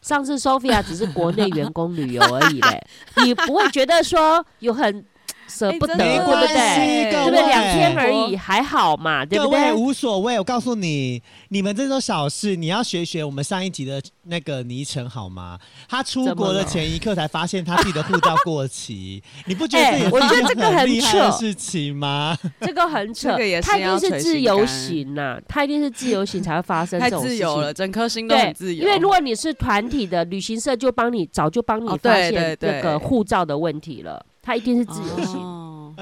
[0.00, 2.86] 上次 Sophia 只是国内员工旅游而已嘞，
[3.24, 5.04] 你不会觉得说有很。
[5.48, 7.10] 舍不得，对不对？
[7.10, 7.46] 对不对？
[7.46, 9.72] 两天而已，还好嘛，对不对？
[9.72, 10.38] 无所谓。
[10.38, 15.58] 我告诉你，你们这种小事，你要学学我们上一集的那个倪晨好吗？
[15.88, 22.36] 他出国的前一刻才发现他自己的护照过期， 你不觉得这也是一个很厉害的事情吗？
[22.60, 27.30] 这个很扯，他一定是自由行呐，他一定是自由行才会发生这种事情。
[27.30, 28.84] 太自由了，整颗心都很自由。
[28.84, 34.24] 因为如果你是团体的，旅行社就帮你早就帮你发现这个护照的问题了。
[34.42, 35.94] 他一定是自由行，哦、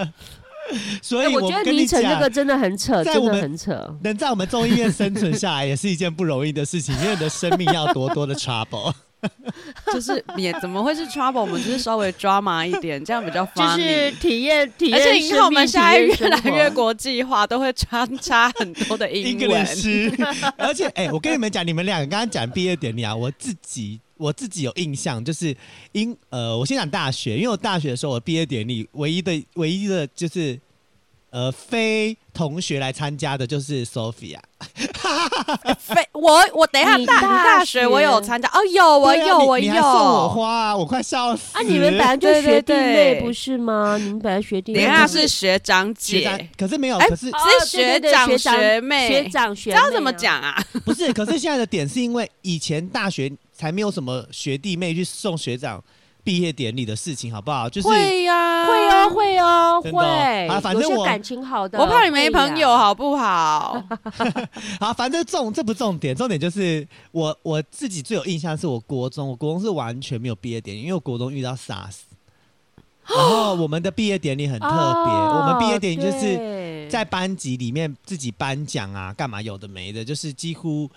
[1.02, 3.96] 所以我，我觉得倪晨这个真的很扯，真的很扯。
[4.02, 8.92] 能在我们中医院生存下来，也是一件不容易的事情，因为你的生命要多多的 trouble。
[9.92, 11.40] 就是也怎么会是 trouble？
[11.40, 13.76] 我们就是稍微 drama 一点，这样比较 funny。
[13.76, 19.66] 就是体验体验，而且你看我们现在越来越国际化，都会穿插很多的英文。
[20.58, 24.00] 而且，哎、欸，我跟你们讲，你们两个刚刚讲毕业典礼啊，我自己。
[24.16, 25.54] 我自己有印象，就是
[25.92, 30.58] 因呃，我先讲大学，因为我大学的时候，我毕业典礼唯一的唯一的就是
[31.30, 34.38] 呃，非同学来参加的就是 Sophia。
[35.78, 41.58] 非我我等一下大大学我有参加哦，有我有我有，你还送我花啊，我快笑死！
[41.58, 43.98] 啊，你们本来就学弟妹不是吗？
[43.98, 50.64] 你们本来学弟妹，等下是学长姐，可是没有，可是是学长学妹，学长学妹，知道怎么讲啊？
[50.86, 53.30] 不是，可是现在的点是因为以前大学。
[53.56, 55.82] 才没有什么学弟妹去送学长
[56.22, 57.70] 毕业典礼的事情，好不好？
[57.70, 60.48] 就是会呀、啊，会哦，会哦，哦会。
[60.48, 63.82] 啊，反正我感情好的，我怕你没朋友，好不好？
[64.80, 71.94] 好，反正重这不重点，重点就是我我自己最有印象是我国中，我国中是完全没有毕业典礼，因为我国中遇到 SARS，
[73.08, 80.90] 然后我们的毕业典礼很特别，哦、我们毕业典礼就是在班级里面自己颁奖啊，干嘛有的没的，就是几乎。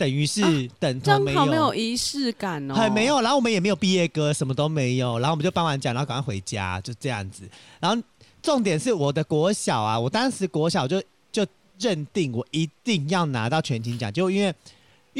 [0.00, 0.40] 等于是
[0.78, 3.20] 等同没有，正好没有仪式感哦，很没有。
[3.20, 5.18] 然后我们也没有毕业歌，什么都没有。
[5.18, 7.42] 然后我们就颁完奖，然后赶快回家，就这样子。
[7.78, 8.02] 然后
[8.40, 11.46] 重点是我的国小啊，我当时国小就就
[11.78, 14.54] 认定我一定要拿到全勤奖，就因为。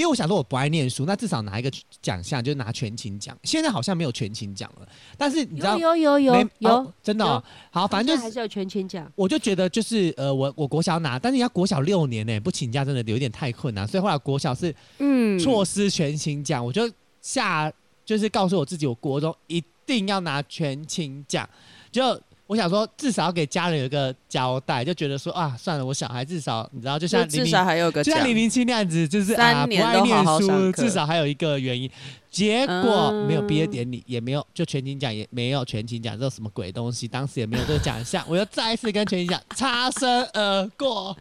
[0.00, 3.36] 因为我想说我不爱念书，那至少拿一个奖项，就拿全勤奖。
[3.44, 9.12] 现在好像没有全勤奖了，但是你知道有有有有，有、哦、真的、哦、好，反正就是还是有全勤奖。
[9.14, 17.70] 我就觉得就是呃，我我国小拿，但是人家国小六年呢，不请假真的有点太困难，所以后来国小是嗯错失全勤奖，我就下
[18.06, 21.46] 就是告诉我自己，我国中一定要拿全勤奖，
[21.92, 22.18] 就。
[22.50, 31.88] 我想说，至少要给家人有一个交代，就觉得说啊，算了，我小孩至少你知道，就像零零至少还有个就像零零七那样子，就是啊不爱念书，至少还有一个原因。
[32.28, 37.06] 结果没有毕业典礼，也没有就全勤奖，也没有全勤奖，这什么鬼东西？
[37.06, 41.16] 当时也没有这个奖项，我又再一次跟全勤奖擦身而过。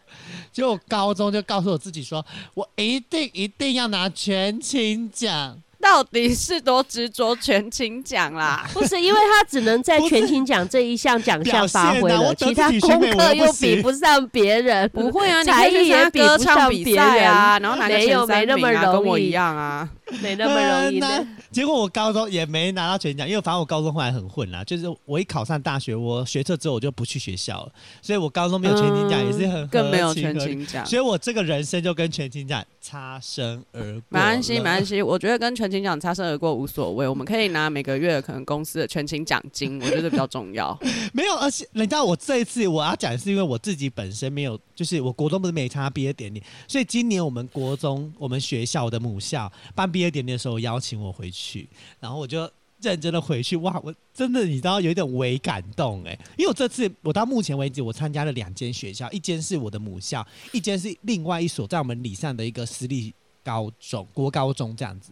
[0.51, 5.61] 结果高中就告诉我自己说，我一定一定要拿全勤奖。
[5.89, 8.63] 到底是多执着全勤奖啦？
[8.73, 14.87] 不是，因为他只能在全勤奖这一项奖项发挥了，其他功课又比不上别人。
[14.93, 19.89] 不会啊，才艺也比不上别人啊，然后没有没那么容易，跟我一样啊。
[20.21, 21.25] 没那么容易的。
[21.51, 27.71] 结果我高中也没拿到全奖，因为反正我高中后来很混啦，就是我一考上大学，我学测之后我就不去学校了，
[28.01, 34.01] 所以我高中没有全勤奖也是很更没有全勤奖，所以我这个人生就跟全勤奖擦身而过。
[34.09, 40.77] 没关系，没关系，我觉得跟全勤奖擦身而过无所谓，我们可以拿每个月可能公司的全勤奖金， 我觉得比较重要。
[41.13, 51.67] 没有，而且你知道我这一次我要讲是因为我自己本身没有，就是我国中不是没参加毕业典礼，所以今年我们国中我们学校的母校办毕业典礼的时候邀请我回去，
[51.99, 52.49] 然后我就
[52.81, 63.13] 认真的回去，哇，我真的你知道有一点微感动哎，因为我这次我到目前为止我参加了两间学校，一间是我的母校，一间是另外一所在我们里上的一个私立
[63.43, 65.11] 高中国高中这样子。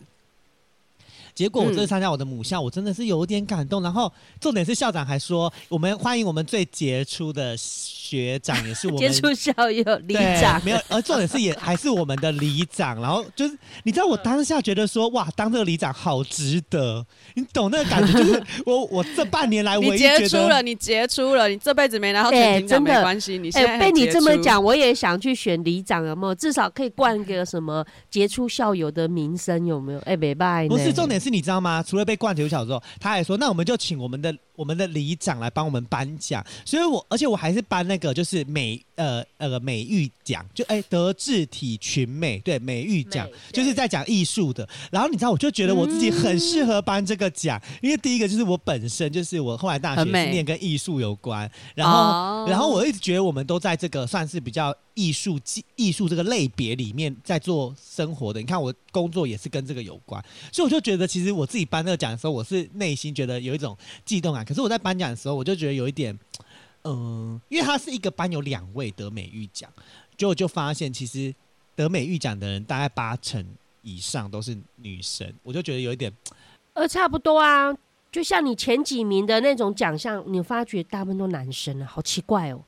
[1.38, 3.84] 结果我这次参加我的母校，我真的是有点感动。
[3.84, 10.60] 然后重点是校长还说，我们欢迎我们最杰出的学长，也是我们 杰出校友里长。
[10.66, 13.00] 没有，而重点是也还是我们的里长。
[13.00, 17.06] 然后就是你知道，我当下觉得说，哇，当这个里长好值得。
[17.36, 18.14] 你懂那个感觉？
[18.14, 23.38] 就是 我我这半年来唯一杰出了，你杰出了，你这辈子没拿到全勤奖没关系。
[23.38, 26.34] 你现在被你这么讲，我也想去选里长，有没有？
[26.34, 30.00] 至少可以冠个什么杰出校友的名声，有没有？
[30.00, 30.76] 哎，没办法。
[30.76, 31.27] 不是重点是。
[31.30, 31.84] 你知道吗？
[31.84, 44.68] 除了被冠杰出校之后，他还说：“那我们就请我们的我们的里长来帮我们颁奖。”所以我，而且我还是颁那个就是每呃呃美育奖，就哎、欸、德智体群美对美育奖，就是在讲艺术的。
[44.92, 55.40] 然后你知道，我就觉得我自己很适合颁这个奖，嗯、因为第一个就是我本身就是我后来大学是念跟艺术有关，然后、哦、然后我一直觉得我们都在这个算是比较艺术
[55.76, 58.40] 艺术这个类别里面在做生活的。
[58.40, 64.44] 你看我工作也是跟这个有关，所以我就觉得其实我自己颁这个奖的时候，我是内心觉得有一种悸动感。
[64.44, 66.20] 可是我在颁奖的时候，我就觉得有一点，嗯、
[66.88, 69.70] 呃，因为他是一个班有两位得美育奖，
[70.16, 71.34] 就就发现其实
[71.76, 73.46] 得美育奖的人大概八成
[73.82, 76.12] 以上都是女生，我就觉得有一点，
[76.74, 77.76] 呃，差不多啊。
[78.10, 82.62] 就像你前几名的那种奖项，你发觉大部分都男生啊，好奇怪哦。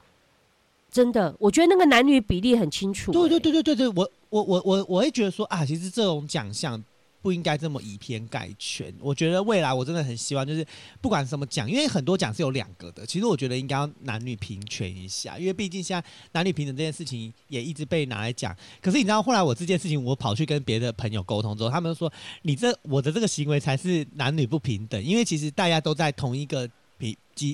[0.91, 3.13] 真的，我觉得那个男女比例很清楚、欸。
[3.13, 6.84] 对对对对对对，我我我我我会觉得说啊，其实这种奖项。
[7.21, 8.93] 不应该这么以偏概全。
[8.99, 10.65] 我觉得未来我真的很希望，就是
[11.01, 13.05] 不管什么奖，因为很多奖是有两个的。
[13.05, 18.55] 其实我觉得应该要男女平权一下，因为毕竟现在男女平等这件事情也一直被拿来讲。
[18.82, 22.12] 可是你知道，后来我这件事情我跑去跟别的朋友沟通之后，他们说
[22.43, 26.69] 你这我的这个行为才是男女不平等，因为其实大家都在同一个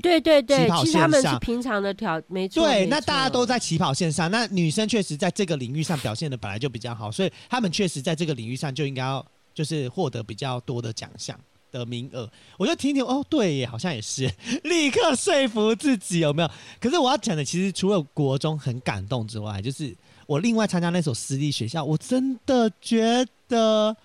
[0.01, 2.65] 对对对，其实他们是平常的条没错。
[2.65, 9.25] 对，那大家都在起跑线上，那女生确实在这个领域上表现的本来就比较好，所以他们确实在这个领域上就应该要。
[9.55, 11.39] 就是获得比较多的奖项
[11.71, 14.31] 的名额，我就听听哦，对，好像也是，
[14.63, 16.51] 立刻说服自己有没有？
[16.79, 19.95] 可是我要讲的，其实除了国中很感动之外，就是
[20.27, 23.95] 我另外参加那所私立学校，我真的觉得，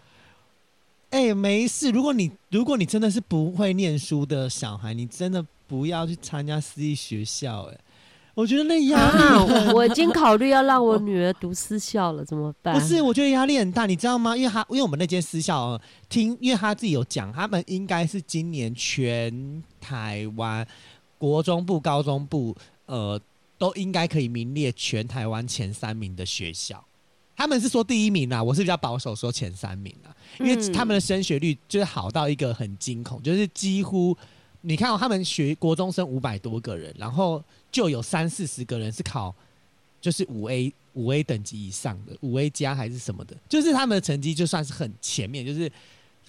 [1.10, 1.90] 哎、没事。
[1.90, 7.78] 如果你如果你真的是不会念书的小孩，你真的不要去参加私立学校，哎，
[8.34, 12.78] 我觉得那压力、啊，我已经考虑要让我 女儿读私校了，怎么办？
[12.78, 14.36] 不是，我觉得压力很大，你知道吗？
[14.36, 20.66] 因为他，因为我们那间私校听，因为他自己有讲，他们应该是今年全台湾
[21.18, 23.20] 国中部、高中部，呃，
[23.58, 26.82] 都应该可以名列全台湾前三名的学校。
[27.36, 34.16] 他们是说第一名啊，我是比较保守说前三名啊，因为他们的升学率就是好到一个很惊恐，就是几乎。
[34.62, 39.34] 你看哦，他们学国中生五百多个人，然后就有三四十个人是考，
[40.00, 45.70] 就是五 A 五 A 等级以上的五 A 加还是什么的，就是他们的成绩就算是很前面，就是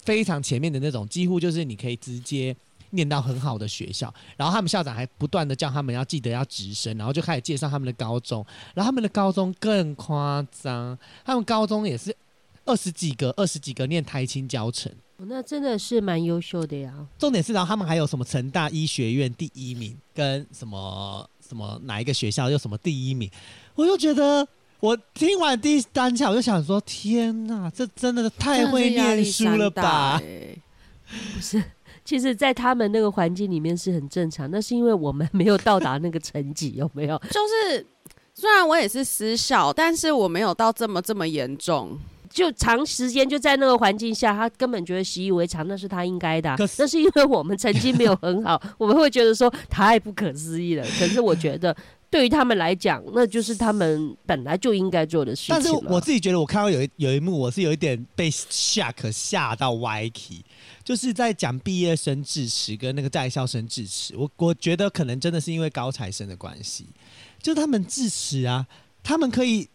[0.03, 2.55] 非常前面的那种，几乎就是你可以直接
[2.91, 4.13] 念到很好的学校。
[4.37, 12.15] 然后他们校长还不断的叫他们要记得要直升，然后就开始介绍他们的高中，然后他们的高中更夸张，他们高中也是
[12.65, 14.91] 二十几个二十几个念台清教程。
[15.23, 17.07] 那真的是蛮优秀的呀。
[17.17, 23.29] 重点是，然后他们还有什么成大医学院第一名，跟什么什么哪一个学校又什么第一名，
[23.75, 24.47] 我就觉得，
[24.79, 30.17] 我听完第一单下，我就想说，天哪，这真的太会念书了吧？
[31.35, 31.61] 不是，
[32.05, 37.17] 其实，在他们那个环境里面是很正常，那是因为我们没有到达那个成绩，有没有？
[37.29, 37.85] 就是
[38.33, 41.99] 虽然我也是私校，但是我没有到这么这么严重。
[42.33, 46.55] 就长时间就在那个环境下，他根本觉得习以为常，那是他应该的啊。
[46.55, 50.85] 可是那是因为我们成绩没有很好， 我们会觉得说太不可思议了。
[50.97, 51.75] 可是我觉得
[52.09, 55.55] 对于他们来讲，那就是他们本来就应该做的事情。
[55.55, 60.43] 但是我自己觉得，我看到有一有一幕，我是有一点被 shock 吓到歪题，
[60.83, 64.15] 就是在讲毕业生致辞跟那个在校生致辞。
[64.15, 66.85] 我我觉得可能真的是因为高材生的关系，
[67.41, 68.65] 就他们致辞啊，
[69.03, 69.67] 他们可以。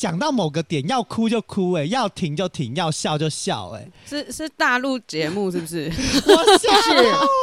[0.00, 5.92] 讲到某个点要哭就哭，欸，哎，要停就停，要笑就笑，欸，哎，是是大陆节目是不是？
[6.24, 6.66] 我是，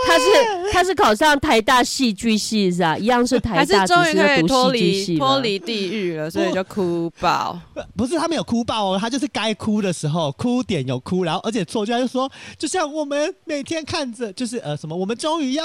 [0.08, 7.60] 他是他是考上台大戏剧系是啊，一样是台大，终于可以脱离脱离地狱了，所以就哭爆。
[7.96, 15.64] 不是他没有哭爆哦，他就是该哭的时候哭点有哭，然后而且作家就说，就像我们每天看着，就是呃什么，我们终于要。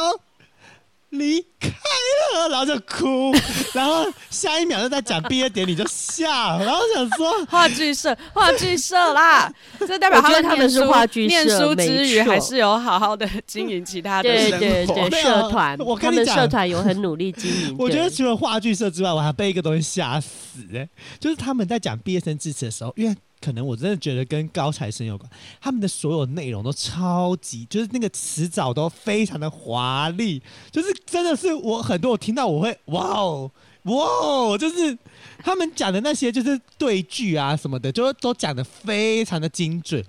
[1.12, 3.32] 离开了，然后就哭，
[3.74, 6.26] 然后下一秒就在讲毕业典礼就笑，
[6.58, 9.52] 然后想说话剧社，话剧社啦，
[9.86, 17.76] 这代表他们他们是话剧社，念书之余还是有好好的经营其他的对对对，社团，我跟你讲，社团有很努力经营。
[17.78, 20.28] 我觉得除了话剧社之外，我还被一个东西吓死
[20.72, 20.88] 哎、欸，
[21.20, 23.14] 就是他们在讲毕业生致辞的时候，因为。
[23.42, 25.28] 可能我真的觉得跟高材生有关，
[25.60, 33.50] 他们的所有内容都超级，就是那个词藻都非常的华丽，就是真的是我很多我听到我会哇哦
[33.82, 34.96] 哇哦，就是
[35.38, 40.04] 他们讲的那些就是对句啊什么的，就都讲的非常的精准。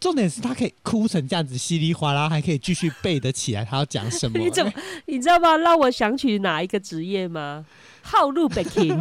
[0.00, 4.38] 重点是他可以哭成这样子稀里哗啦，还可以继续背得起来他要讲什么。
[4.42, 4.72] 你怎么
[5.06, 5.56] 你知道吗？
[5.56, 7.64] 让我想起哪一个职业吗？
[8.02, 8.98] 号路北京，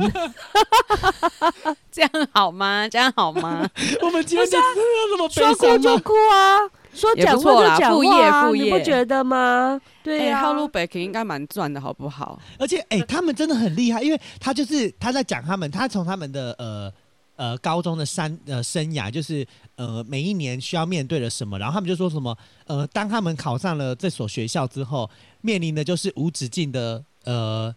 [1.92, 2.88] 这样好吗？
[2.90, 3.70] 这样好吗？
[4.02, 6.60] 我们今天就这么说哭就哭啊，
[6.94, 9.80] 说讲话就讲话啊，你不觉得吗？
[10.04, 12.38] 对呀，号路北京应该蛮赚的，好不好？
[12.60, 16.92] 而且，哎，他们真的很厉害，因为他就是他在讲他们，他从他们的呃
[17.38, 19.48] 呃高中的三呃生涯，就是
[19.78, 27.74] 呃每一年需要面对了什么，然后他们就说什么呃，当他们考上了这所学校之后，面临的就是无止境的呃。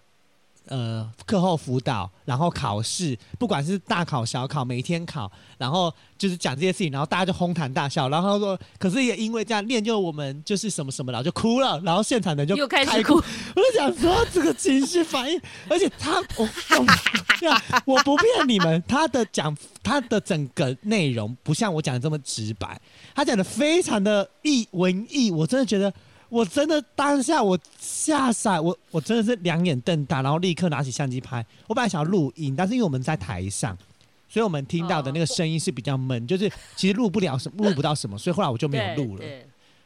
[0.71, 13.15] 呃，课后辅导，然后考试，不管是大考小考，每天考，然后就是讲这些事情，然后大家就哄堂大笑，然后他说，可是也因为这样练就我们就是什么什么，然后就哭了，然后现场人就又开始哭。
[13.57, 16.49] 我就想说这个情绪反应，而且他，我
[17.85, 22.81] 我，我不骗你们，他的讲他的整个内容不像我讲的这么直白，
[23.13, 25.93] 他讲的非常的意文艺，我真的觉得。
[26.31, 31.45] 我真的当下我吓傻，我我真的是两眼瞪大，然后立刻拿起相机拍。
[31.67, 33.77] 我本来想要录音，但是因为我们在台上，
[34.29, 39.25] 所以我们听到的那个声音是比较闷，就是其实录不了什么，录不到什么，所以后来我就没有录了。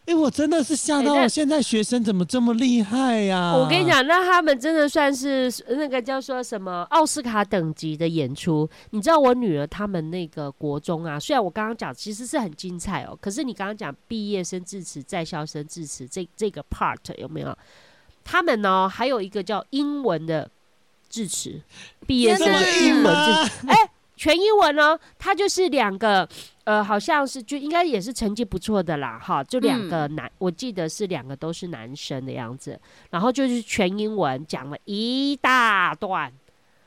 [0.07, 1.27] 哎、欸，我真的是吓到我！
[1.27, 3.59] 现在学生怎么这么厉害呀、啊欸？
[3.59, 8.69] 我跟你讲，那他们真的算是那个叫说什么奥斯卡等级的演出。
[8.91, 17.57] 你知道我女儿他们那个国中啊，虽然我刚刚讲其实是很精彩哦，可是你刚刚讲毕业生致辞、在校生致辞这这个 part 有没有？
[18.23, 20.51] 他们呢还有一个叫英文的
[21.09, 21.59] 致辞，
[22.07, 26.29] 毕业生的英文致辞，哎、欸，全英文呢，它就是两个。
[26.65, 36.33] 呃，好像是就应该也是成绩不错的啦，哈，就两个男，嗯、我记得是两个都是男生的样子，然后就是全英文讲了一大段，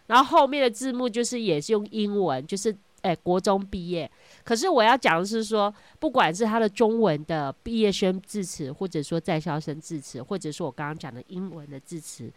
[0.07, 2.71] 然后后面的字幕就是也是用英文，就是
[3.03, 4.09] 哎、欸、国中毕业，
[4.43, 12.27] 可是我要讲的是说，不管是他的中文的毕业生致辞，或者说在校生致辞，或者说我刚刚讲的英文的致辞，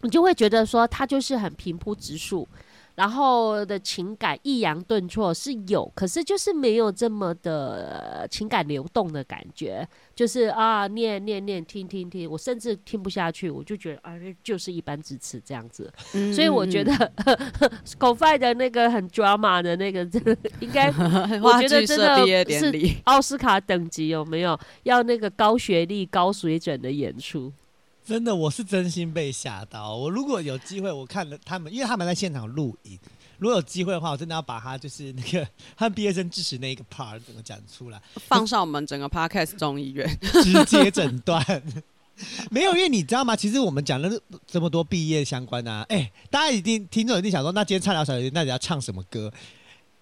[0.00, 2.48] 你就会觉得说他就是很平铺直述。
[2.98, 16.92] 然后的情感抑扬顿挫是有，可是就是没有这么的情感流动的感觉，就是啊念念念听听听，我甚至听不下去，我就觉得啊就是一般支持这样子，嗯、所以我觉得
[18.00, 20.88] Go5 的那个很 drama 的那个，真的 应该
[21.40, 22.72] 我觉得真的是
[23.04, 24.58] 奥斯卡等级有没有？
[24.82, 27.52] 要那个高学历高水准的演出？
[28.08, 29.94] 真的，我是真心被吓到。
[29.94, 32.98] 我如果有机会，我看了他们，因为他们在现场录影。
[33.36, 35.46] 如果有机会的话，我真的要把他就是那个
[35.76, 40.08] 他们毕业生致辞那一个 part 怎么讲出来，放上我们整个 podcast 中医院，
[40.42, 41.62] 直接诊断。
[42.50, 43.36] 没有，因为你知道吗？
[43.36, 44.10] 其实我们讲了
[44.46, 49.30] 这么多毕业相关啊，哎，大家一定听众一定想说，那今天唱两首，那你要唱什么歌？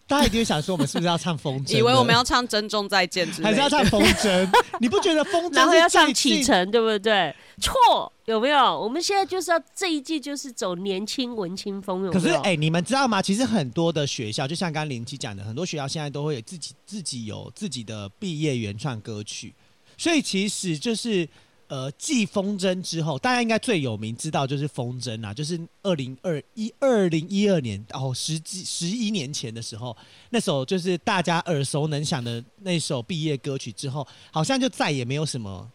[0.09, 1.77] 大家一定会想说，我们是不是要唱风筝？
[1.77, 4.49] 以为我们要唱《珍重再见》之类，还是要唱风筝？
[4.79, 5.55] 你不觉得风筝？
[5.57, 7.35] 然后要唱启程，对不对？
[7.61, 8.59] 错，有没有？
[8.79, 12.21] 我们现在就是要这一季就是走年轻文青风，有没有？
[12.21, 13.21] 可是，哎、欸，你们知道吗？
[13.21, 19.53] 其实很多的学校，就像刚刚林七讲的，很多学校现在都会有自己自己有自己的毕业原创歌曲，
[19.99, 21.29] 所以其实就是。
[21.69, 29.97] 呃，继风筝之后，大家应该最有名知道就是风筝啊，就是二零二一二零一二年哦，十几十一年前的时候，
[30.31, 35.69] 那首就是大家耳熟能详的那首毕业歌曲之后，好像就再也没有什么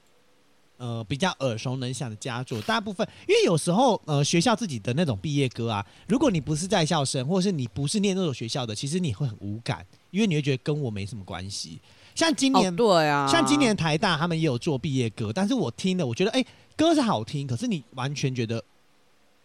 [0.78, 2.62] 呃比较耳熟能详的佳作。
[2.62, 11.82] 大部分因为有时候呃学校自己的那种毕业歌啊，如果你不是在校生，或是你不是念那所学校的，其实你会很无感，因为你会觉得跟我没什么关系。
[12.16, 18.64] 像今年，哦、对啊，像今年台大他们也有做毕业歌，但是我听了，我觉得哎、欸，歌是好听，可是你完全觉得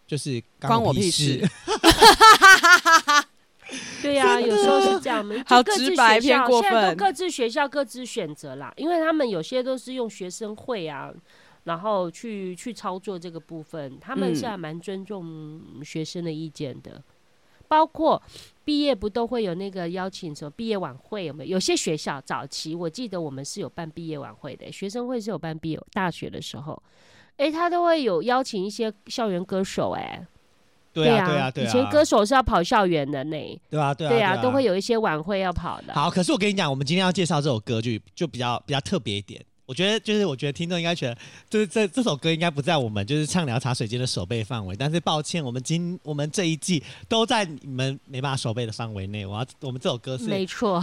[0.07, 1.47] 就是关我屁事。
[4.01, 6.71] 对呀、啊，有时候是这样， 好直白偏过分。
[6.71, 11.13] 现在都各自学校各自选择啦，因为他们有些都是用学生会啊，
[11.65, 17.03] 然后去去操作这个部分，他们是还蛮尊重学生的意见的。
[17.69, 18.21] 包括
[18.65, 21.51] 毕业不都会有那个邀请什么毕业晚会有没有？
[21.53, 26.83] 有些学校早期我记得我们是有办毕业晚会的，学生会是有办毕业大学的时候，
[27.37, 30.27] 哎，他都会有邀请一些校园歌手，哎，
[30.93, 33.37] 对啊对啊对啊，以前歌手是要跑校园的呢，
[33.71, 35.95] 对啊对啊对啊，都会有一些晚会要跑的。
[35.95, 39.45] 好，可是我跟你讲，我们今天要介绍这首歌就就比较比较特别一点。
[39.67, 41.19] 我觉得就是，我觉得听众应该觉得，
[41.51, 44.77] 就是这这首歌应该不在我们就是畅聊茶水间的守备范围。
[44.77, 49.27] 但是抱歉，我们今我们这一季都在你们没办法守备的范围内。
[49.27, 50.83] 我要我们这首歌是没错。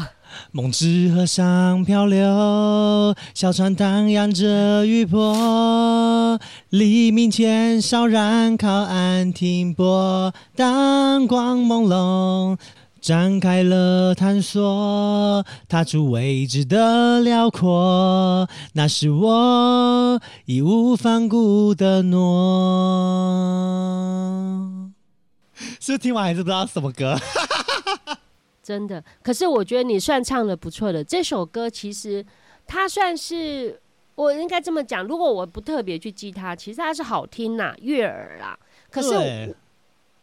[0.52, 6.38] 梦之河上漂流，小船荡漾着余波，
[6.70, 12.58] 黎明前稍然靠岸停泊，灯光朦胧。
[13.04, 22.22] 展开了探索，踏出未知的辽阔，那是我义无反顾的诺。
[25.82, 27.18] 是听完还是不知道什么歌？
[28.64, 31.04] 真的，可是我觉得你算唱的不错的。
[31.04, 32.26] 这首歌其实
[32.66, 33.82] 它算是
[34.16, 38.58] 我应该这么讲，如果我不特别去记它，其实它是好听呐，悦耳啦。
[38.90, 39.54] 可是。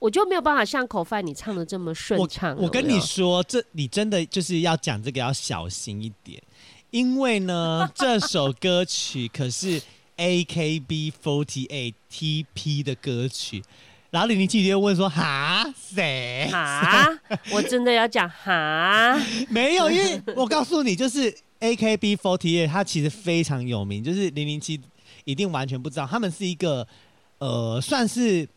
[0.00, 2.56] 我就没有办法像口饭你唱的这么顺畅。
[2.58, 6.42] 我跟你说，这你真的就是要讲这个要小心一点，
[6.90, 9.80] 因为呢，这首歌曲可是
[10.16, 13.62] A K B forty eight T P 的歌曲。
[14.10, 16.48] 然后零零七就问说：“哈谁？
[16.50, 17.06] 哈？
[17.52, 19.16] 我真的要讲哈？
[19.50, 24.80] 没有，因为 我告诉你，就是 A K B forty eight，它其实非常有名，就是零零七
[25.24, 26.88] 一定完全不知道，他们是一个
[27.36, 28.48] 呃，算是。”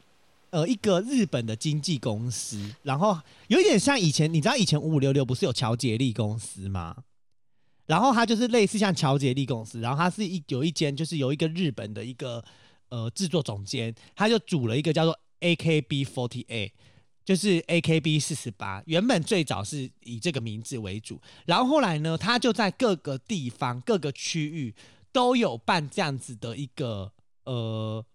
[0.54, 6.96] 呃，一个日本的经纪公司，然后有一点像以前，你知道以前五五六六不是有乔杰利公司吗？
[7.88, 12.46] 然后它就是类似像乔杰利公司，然后它是一有一间就是有一个日本的一个
[12.90, 16.70] 呃制作总监，他就组了一个叫做 AKB48，
[17.26, 24.76] 就是 AKB 四十八，原本最早是以这个名字为主，然后后来呢，他就在各个地方、各个区域
[25.12, 27.12] 都有办这样子的一个
[27.46, 28.06] 呃。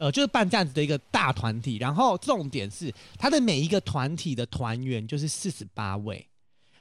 [0.00, 6.26] 呃，就是办这样子的一个大团体，然后重点是他的每一个团体的团员就是四十八位。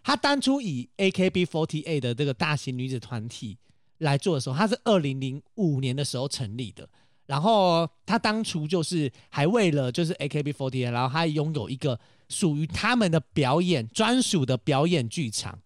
[0.02, 3.58] 他当初以 AKB48 的这个大型女子团体
[3.98, 6.88] 来做的时候，他是二零零五年的时候成立的。
[7.26, 12.00] 然后他当初就是还为了就是 AKB48，然后他拥有一个
[12.30, 15.60] 属于他们的表演专属的表演剧场，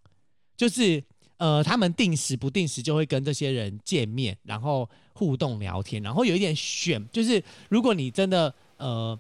[0.58, 1.04] 就是。
[1.38, 9.18] 呃，他们定时不定时就会跟这些人见面，然后互动聊天，然后有一点选，就是如果你真的呃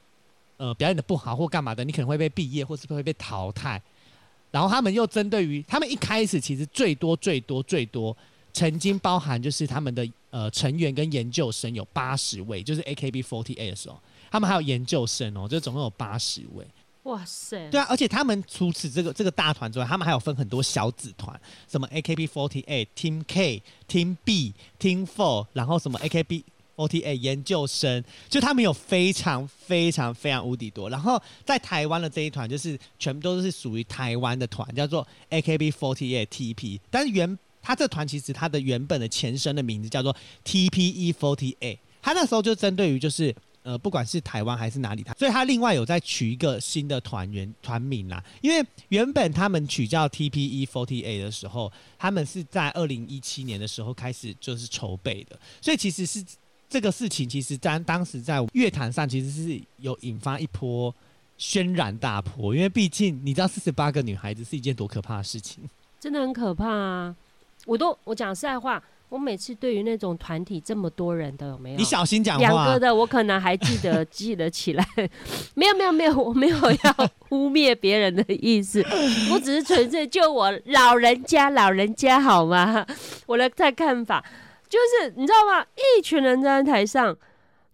[0.57, 3.81] 呃表演的不好或干嘛的，你可能会被毕业或是会被淘汰。
[4.51, 8.15] 然后他们又针对于他们一开始其实最多最多最多
[8.53, 16.65] 曾经包含就是他们的呃成员跟研究生有八十位，就是 A K B forty eight 的时候，他们还有研究生哦，就总共有八十位。
[17.03, 17.69] 哇塞！
[17.69, 21.37] 对啊，而且他们除此这个这个大团之外，他们还有分很多小子团，
[21.69, 30.89] 什么 AKB48、Team K、Team B、Team Four，然后什么 AKB48 研究生，就他们有非常非常非常无敌多。
[30.89, 36.79] 然后在台湾的这一团，就是全部都是属于台湾的团，叫做 AKB48 TP。
[36.89, 43.35] 但是原他这团其实它的原本的前身的名字叫做 TPE48，他那时候就针对于就是。
[43.63, 48.21] 呃，不管是台湾还是哪里，他所以他另外有在取一个新的团员团名啦。
[48.41, 56.23] 因为原本他们取叫 TPE Forty Eight 的时候，他们是在二零一七年的时候开始就是筹备的，所以其实是
[56.69, 60.93] 这个事情，其实在当时在乐坛上其实是有引发一波
[61.37, 62.53] 轩然大波。
[62.53, 65.63] 因为毕竟你知道，四十八个女孩子是一件多可怕的事情，
[65.99, 67.15] 真的很可怕啊！
[67.65, 68.83] 我都我讲实在话。
[69.09, 71.77] 我每次对于那种团体这么多人的有没有？
[71.77, 72.41] 你小心讲话。
[72.41, 74.83] 两个的我可能还记得记得起来，
[75.53, 78.83] 没有没有没有，我没有要污蔑别人的意思，
[79.31, 82.85] 我只是纯粹就我老人家老人家好吗？
[83.27, 84.23] 我的在看法
[84.67, 85.63] 就是你知道吗？
[85.97, 87.15] 一群人站在台上，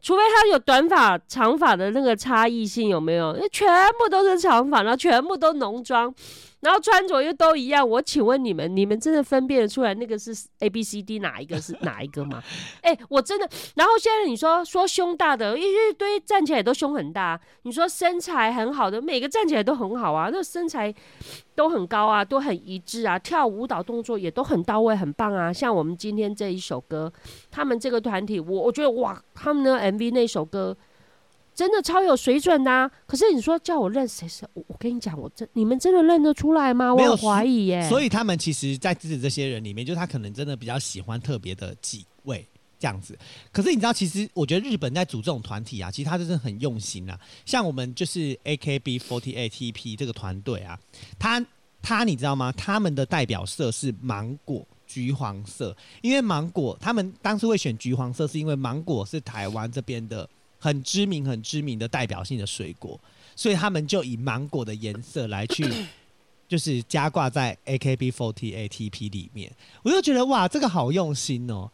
[0.01, 3.33] 除非他有短发长发的那个差异性有没有？
[3.39, 3.65] 那全
[3.97, 6.13] 部都是长发，然后全部都浓妆。
[6.61, 12.43] 然后穿着又都一样，我请问你们，你们真的分辨得出来那个是 A B C D 哪一个是 哪一个吗？
[12.81, 13.49] 哎、欸，我真的。
[13.75, 20.93] 然后现在你说说胸大的一一堆站起来都胸很大，你说身材很好的每个站起来都很好啊，那身材
[21.55, 25.53] 都很高啊，都很一致啊，跳舞蹈动作也都很到位，很棒啊。
[25.53, 27.11] 像我们今天这一首歌，
[27.49, 30.75] 他们这个团体，我我觉得哇，他们的 M V 那首歌。
[31.59, 32.91] 真的超有水准呐、啊！
[33.05, 34.63] 可是你说叫我认谁是我？
[34.65, 36.95] 我跟你讲，我真你们真的认得出来吗？
[36.95, 37.85] 我有怀疑耶。
[37.89, 42.47] 所以他们其实，在自己这些人里面，就他可能真的比较喜欢特别的几位
[42.79, 43.19] 这样子。
[43.51, 47.19] 可是你知道，其实我觉得日本在组这种团体啊，其实他真的很用心啊。
[47.45, 50.79] 像我们就是 AKB48 TP 这个团队啊，
[51.19, 51.45] 他
[51.81, 52.53] 他你知道吗？
[52.53, 60.29] 他们的代表色是芒果橘黄色，因为芒果他们当初会选橘黄色，是因为芒果是台湾这边的。
[60.59, 62.99] 很知名、很知名的代表性的水果，
[63.35, 65.65] 所以他们就以芒果的颜色来去，
[66.47, 69.51] 就是加挂在 AKB48 TP 里面。
[69.81, 71.71] 我就觉得哇，这个好用心哦。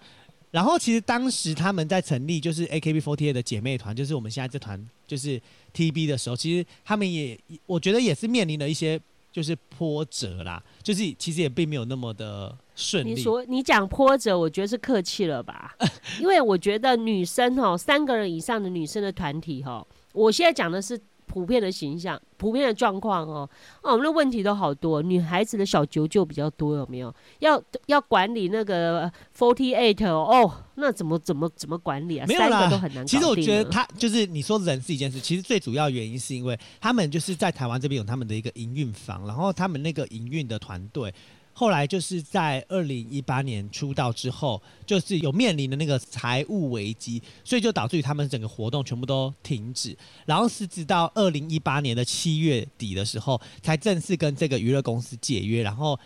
[0.52, 5.42] 然后其实当时他们在成立就是 AKB48 的姐妹团，就是我们现在这团就是
[5.74, 8.98] TB 的时候，其实他们也我觉得也是面临了一些
[9.34, 12.58] 就是波折啦，就是其实也并没有那么的。
[12.76, 13.10] 顺利。
[13.10, 15.76] 你说你讲波折，我觉得是客气了吧？
[16.20, 23.50] 因为我觉得女生哦，三个人以上的女生的团体哈，我现在讲的是普遍的形象、普遍的状况哦。
[23.82, 27.14] 哦，我们的问题都好多，女孩子的小九九比较多，有没有？
[27.40, 32.26] 要要管理那个 forty eight 哦，那怎么怎么怎么管理啊？
[32.28, 33.06] 没有啦，三个都很难。
[33.06, 41.14] 其实我觉得他就是你说人是一件事，其实最主要原因是因为他们就是在台湾这边有他们的一个营运房，然后他们那个营运的团队。
[41.58, 49.98] 后来就是在二零一八年出道之后，就是有面临的那个财务危机，所以就导致于他们整个活动全部都停止。
[50.26, 55.98] 然后是直到二零一八年的七月底的时候，才正式跟这个娱乐公司解约，然后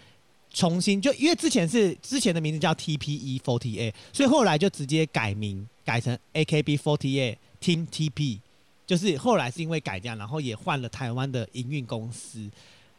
[0.54, 8.38] 重新就因为之前是之前的名字叫 TPE48，所以后来就直接改名改成 AKB48 Team TP，
[8.86, 12.47] 就是后来是因为改这样，然后也换了台湾的营运公司。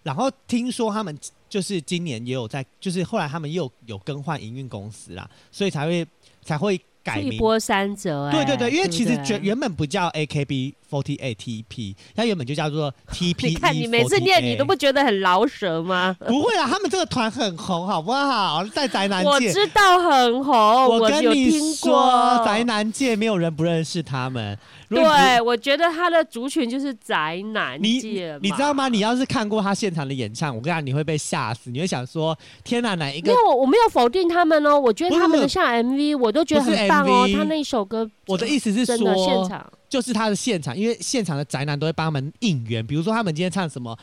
[0.03, 1.17] 然后听说他们
[1.51, 6.07] 就是今年也有在，就是后来他们又有更换营运公司啦，所以才会
[6.43, 7.33] 才会改名。
[7.33, 8.31] 一波三折。
[8.31, 10.75] 对对对，因为其实原原本不叫 AKB。
[10.91, 13.47] Forty Eight TP，它原本就叫做 TP。
[13.47, 16.17] 你看你每次念你都不觉得很饶舌吗？
[16.27, 18.65] 不会啊，他们这个团很红，好不好？
[18.75, 20.53] 在宅男界，我知道很红。
[20.89, 24.59] 我跟你说，宅男界没有人不认识他们。
[24.91, 28.49] 对，我觉得他的族群就是宅男界你。
[28.49, 28.89] 你知道吗？
[28.89, 31.71] 你要是看过他现场的演唱，我跟你讲，你会被吓死。
[31.71, 33.29] 你会想说：天哪，哪一个？
[33.29, 34.79] 没有，我没有否定他们哦。
[34.79, 37.29] 我觉得他们的像 MV，我都觉得很棒哦。
[37.33, 39.65] 他那一首歌，我的意思是说，现场。
[39.89, 43.97] 就是他的现场，因为现场的宅男都会帮他们应援，比如说他们今天唱什么。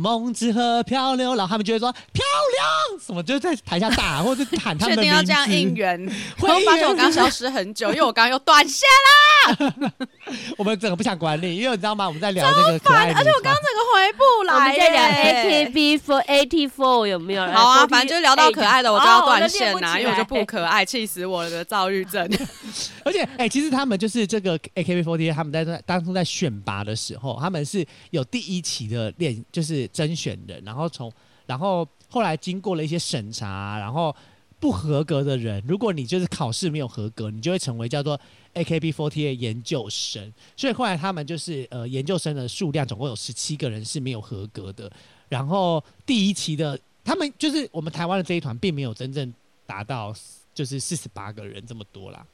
[0.00, 2.24] 梦之河漂流，然后他们就会说漂
[2.56, 5.16] 亮什么，就在台下打，或者喊他们的名字。
[5.16, 6.12] 确定要这样应援？
[6.40, 9.74] 我发现我 刚消失很久，因为我刚刚又断线啦。
[10.58, 12.06] 我们整个不想管理，因为你知道吗？
[12.06, 14.54] 我们在聊那个可爱，而且我刚刚整个回不来。
[14.54, 17.46] 我们在聊 AKB for eighty four 有没有？
[17.52, 22.28] 好啊，反正就聊到可爱的，我就要断线呐，因为我就不可爱，气死我了的躁郁症。
[23.04, 29.85] 而且，哎、欸，其实他们就是这个 AKB48，他们在当初在选拔的时候，他们是有第一期的练，就是。
[29.88, 31.12] 甄选人，然后从，
[31.46, 34.14] 然后后来经过了一些审查，然后
[34.58, 38.18] 不合格的人，如果你就是考试没有合格，你就会成为叫做
[38.54, 44.90] AKB48 研究生，所以后来他们就是呃研究生的数量总共有十七个人是没有合格的。
[45.28, 49.32] 然后第一期的他们就是我们台湾的这一团，并没有真正
[49.66, 50.14] 达到
[50.54, 52.26] 就是四十八个人这么多啦。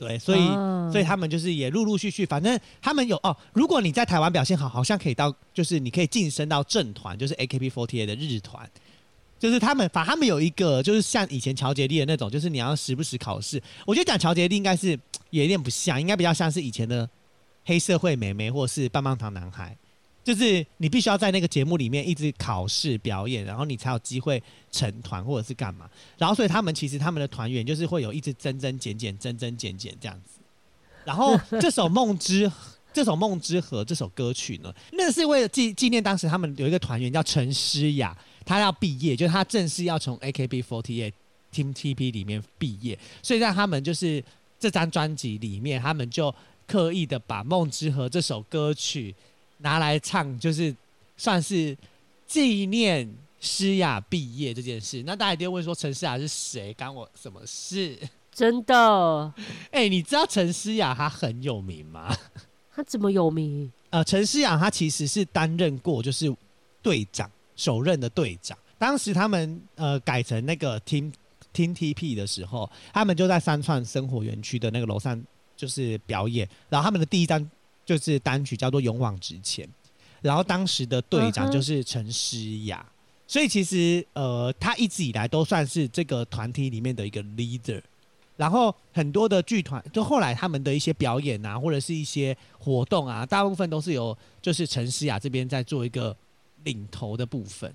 [0.00, 3.36] 对，所以、啊、所以他们就是也陆陆续续，反正他们有哦。
[3.52, 8.66] 如果你在台湾表现好，好像可以到就是你可以晋升到正团，就是 AKB48 的日团。
[9.38, 13.62] 就是他们，反正他们有一个，就是像以前乔杰利的那种，就是你要时不时考试。
[13.86, 14.88] 我觉得讲乔杰利应该是
[15.28, 17.08] 也有点不像，应该比较像是以前的
[17.64, 19.76] 黑社会美眉或是棒棒糖男孩。
[20.22, 25.88] 就是你必须要在那个节目里面一直考试表演，然后你才有机会成团或者是干嘛。
[26.18, 30.40] 然后所以他们其实他们的团员就是会有一直增增减减、增增减减这样子。
[31.04, 32.48] 然后 这首《梦之》
[32.92, 38.16] 这首《梦之河》这首歌曲呢，那是为了纪纪念当时他们有一个团员叫陈诗雅。
[38.42, 41.12] 他要毕业，就是他正式要从 AKB48
[41.54, 44.24] Team TP 里面毕业，所以在他们就是
[44.58, 46.34] 这张专辑里面，他们就
[46.66, 49.14] 刻意的把《梦之河》这首歌曲
[49.60, 50.74] 拿来唱，就是
[51.16, 51.76] 算是
[52.26, 53.08] 纪念
[53.40, 55.02] 诗雅毕业这件事。
[55.06, 56.74] 那大家一定会问说，陈诗雅是谁？
[56.74, 57.98] 干我什么事？
[58.32, 59.32] 真的？
[59.72, 62.14] 哎、欸，你知道陈诗雅她很有名吗？
[62.74, 63.70] 她怎么有名？
[63.90, 66.34] 呃，陈诗雅她其实是担任过就是
[66.82, 67.30] 队长。
[67.56, 71.12] 首任的队长，当时他们呃改成那个 Team
[71.54, 75.22] Team TP 的时候，他们就在三创生活园区的那个楼上
[75.54, 77.50] 就是表演，然后他们的第一张
[77.90, 79.66] 就是单曲叫做《勇往直前》，
[80.20, 82.86] 然后当时的队长就是陈诗雅，
[83.26, 87.82] 所以其实呃他一直以来都算是这个团体里面的一个 leader，
[88.36, 96.16] 然后很多的剧团就后来他们的一些表演啊，或者是一些活动啊，大部分都是由就是陈诗雅这边在做一个。
[96.62, 97.74] 领头的部分，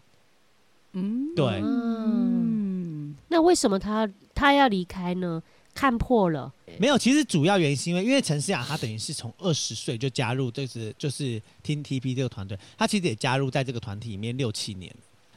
[0.91, 5.41] 嗯，对，嗯，那为什么他他要离开呢？
[5.76, 14.91] 看破了，没有，其实主要原因是因为，因为陈思雅她等于是从二十岁就加入，就是就是听 TP 这个团队，她其实也加入在这个团体里面六七年。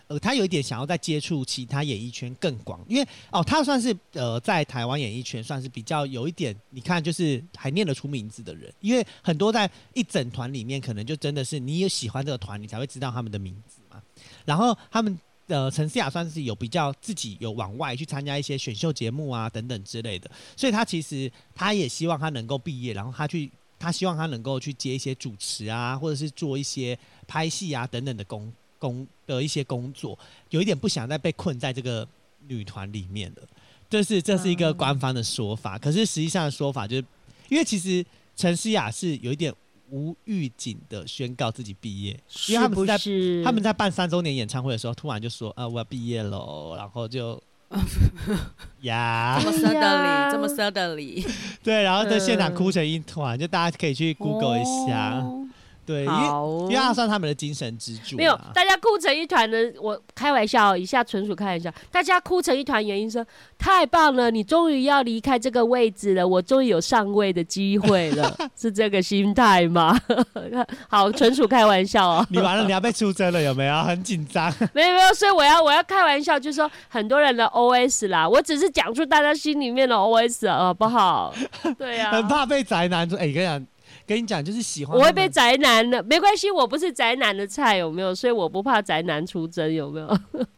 [0.06, 14.00] 呃，他有一点想要再接触其他演艺圈更广，因为哦，他算是呃在台湾演艺圈算是比较有一点，你看就是还念得出名字的人，因为很多在一整团里面，可能就真的是你有喜欢这个团，你才会知道他们的名字嘛。
[14.46, 15.18] 然后他们
[15.48, 28.52] 呃陈思雅算是有比较自己有往外去参加一些选秀节目啊等等之类的，所以他其实他也希望他能够毕业，然后他去他希望他能够去接一些主持啊，或者是做一些拍戏啊等等的工。
[28.80, 30.16] 工的一些工作，
[30.50, 32.06] 有一点不想再被困在这个
[32.46, 33.42] 女团里面了。
[33.90, 37.04] 这是这是一个官方的说法，嗯、可是实际上的说法就是，
[37.48, 39.52] 因为其实陈思雅是有一点
[39.90, 42.18] 无预警的宣告自己毕业，
[42.48, 42.98] 因为他们在
[43.44, 47.42] 他们在办三周年演唱会的时候，突然就说啊我要毕业喽，然后就
[48.82, 51.26] 呀，这么 suddenly，这么 suddenly，
[51.64, 55.20] 对，然后在现场哭成一团，就大家可以去 Google 一下。
[55.20, 55.47] 哦
[55.88, 58.18] 对，因为因为他算他们的精神支柱。
[58.18, 61.72] 没有，大家哭成一团的，我开玩笑一下，纯属开玩笑。
[61.90, 63.24] 大家哭成一团，原因说
[63.56, 69.98] 太棒了，你终于要离开这个位置了，我终于有上位的机会了， 是这个心态吗？
[70.90, 72.26] 好，纯属开玩笑哦。
[72.28, 73.82] 你完了，你要被出征了，有没有？
[73.84, 74.52] 很紧张。
[74.74, 81.34] 没有没有，所以我要我要开玩笑，就是说很多人的 OS 啦，我只是讲出大家心里面的 OS，好不好？
[81.78, 83.66] 对呀、啊，很怕被宅男说，哎、欸，跟你讲。
[84.08, 88.14] 跟你讲，就是喜欢我会被宅男的，没关系，我不是宅男的菜，有没有？
[88.14, 90.20] 所以我不怕宅男出征，有没有？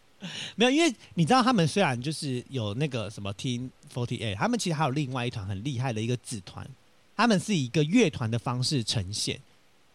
[0.55, 6.65] 没有，因为你知道，他们虽然就是有那个什么 Team Forty Eight，他们其实还有另外一团很厉害的一个子团，
[7.17, 9.41] 他们是以一个乐团的方式呈现，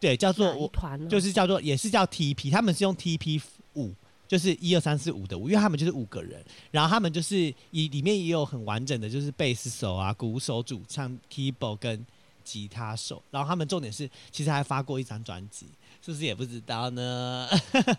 [0.01, 3.41] 对，叫做我团，就是叫做也是叫 TP，他们是用 TP
[3.75, 3.93] 五，
[4.27, 12.05] 就是一二三四五的五，因为他们就是五个人，然后他们就是以里面也有很完整的，就是贝斯手啊、鼓手、主唱、Keyboard 跟。
[12.45, 15.65] 吉他手，然后他们重点是，其实还发过一张专辑，
[16.01, 17.49] 是不是也不知道呢？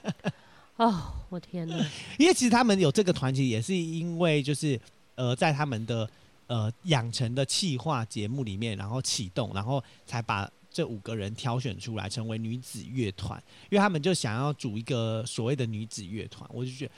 [0.78, 1.76] 哦，我天哪！
[2.18, 4.78] 因为其实他们有这个团体，也是因为就是
[5.14, 6.08] 呃，在他们的
[6.46, 16.92] 呃养成的企划节目里面，然后启动，然后才把这五个人挑选出来成为女子乐团，因为他们就想要组一个所谓的女子乐团，我就觉得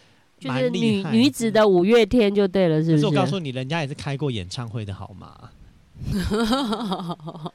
[0.49, 2.97] 蛮厉害，女女子的五月天就对了，是不是？
[2.97, 5.51] 可是我告诉你，人家也是开过演唱会的好吗？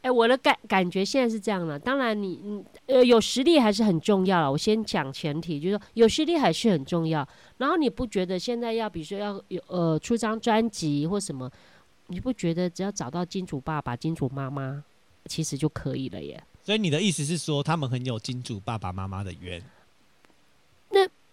[0.00, 1.78] 哎、我的感感觉现在是这样的。
[1.78, 4.50] 当然你，你呃有实力还是很重要了。
[4.50, 7.28] 我先讲前提，就是说有实力还是很重要。
[7.58, 11.50] 然后你不觉得现在要，比如说要有呃出张专辑或什么，
[12.06, 14.82] 你不觉得只要找到金主爸爸、金主妈妈，
[15.26, 16.42] 其实就可以了耶？
[16.62, 19.62] 所以你的意思是说，他们很有金主爸爸妈妈的缘？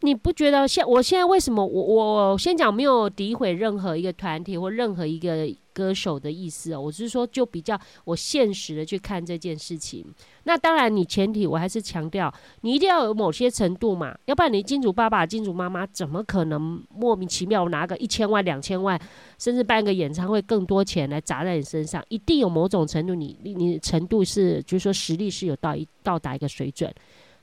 [0.01, 10.05] 你不觉得现我现在为什么我我先讲没有诋毁任何一个团体或任何一个歌手的意思哦，我是说就比较我现实的去看这件事情。
[10.43, 12.31] 那当然，你前提我还是强调，
[12.61, 18.99] 你一定要有某些程度嘛，要不然你金主爸爸、金主妈妈怎么可能莫名其妙拿个一千万、两千万，
[19.39, 22.03] 甚至办个演唱会更多钱来砸在你身上？
[22.09, 26.93] 一定有某种程度你，你你程度是，就是说实力是有到一到达一个水准。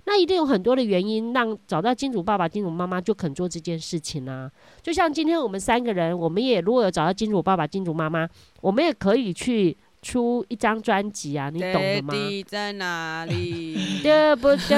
[0.05, 4.51] 那一定有很多的原因，让找到金主爸爸、金主妈妈就肯做这件事情啊。
[4.83, 8.29] 就像今天我们三个人，我们也如果有找到金主爸爸、金主妈妈，
[8.61, 12.13] 我们也可以去出一张专辑啊，你懂的吗？
[12.47, 13.79] 在哪里？
[14.03, 14.77] 对不对？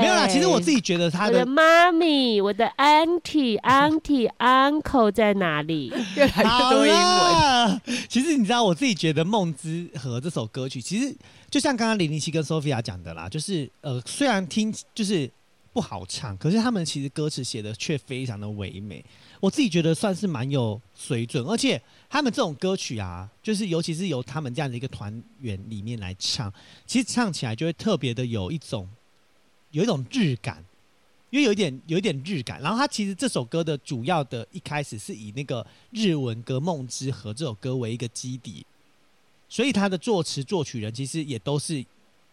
[0.00, 5.92] 没有啦，其实我自己觉得他的妈咪、我的 auntie、auntie、uncle 在哪里？
[6.16, 7.80] 越来越多英文。
[8.08, 11.14] 其实你知道，我自己觉得《梦之河》这首歌曲，其实。
[11.50, 15.30] 就像刚刚零零七跟 Sophia 讲的啦，就是呃，虽然听就是
[15.70, 19.04] 不好唱，可是他们其实歌词写的却非常的唯美。
[19.38, 21.78] 我自己觉得算是蛮有水准，而且
[22.12, 26.52] 他们这种歌曲啊，就是尤其是由他们这样的一个团员里面来唱，
[26.86, 28.86] 其实唱起来就会特别的有一种
[29.70, 30.62] 有一种日感，
[31.30, 32.60] 因为有一点有一点日感。
[32.60, 38.66] 然后他其实这首歌的主要的一开始是以那个日文歌《梦之河》这首歌为一个基底。
[39.48, 41.82] 所以他的作词作曲人其实也都是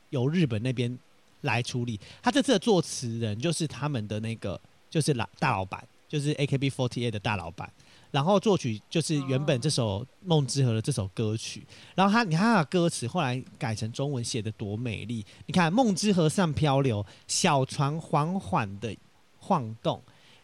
[0.09, 0.99] 由日本那边
[1.43, 1.97] 来处理。
[2.21, 4.59] 他这次的作词人就是他们的那个，
[4.89, 7.71] 就是老大老板，就是 akb fortyea 的大老板。
[8.12, 11.66] 然后作曲就是原本这首《梦之河》的这首歌曲。
[11.95, 15.26] 然后他，你看他的歌词后来改成中文写的多美丽。
[15.45, 18.95] 你看，梦之河上漂流，小船缓缓的
[19.38, 20.01] 晃动。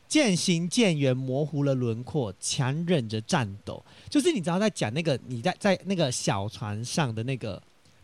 [0.08, 3.84] 渐行渐远，模糊了轮廓，强忍着颤抖。
[4.08, 7.62] 就是你知道，在讲那个你在在那个小船上的那个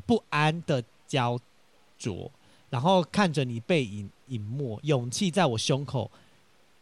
[0.08, 1.40] 不安的焦
[2.00, 2.30] 灼，
[2.72, 6.10] 然后看着你背影隐没，勇气在我胸口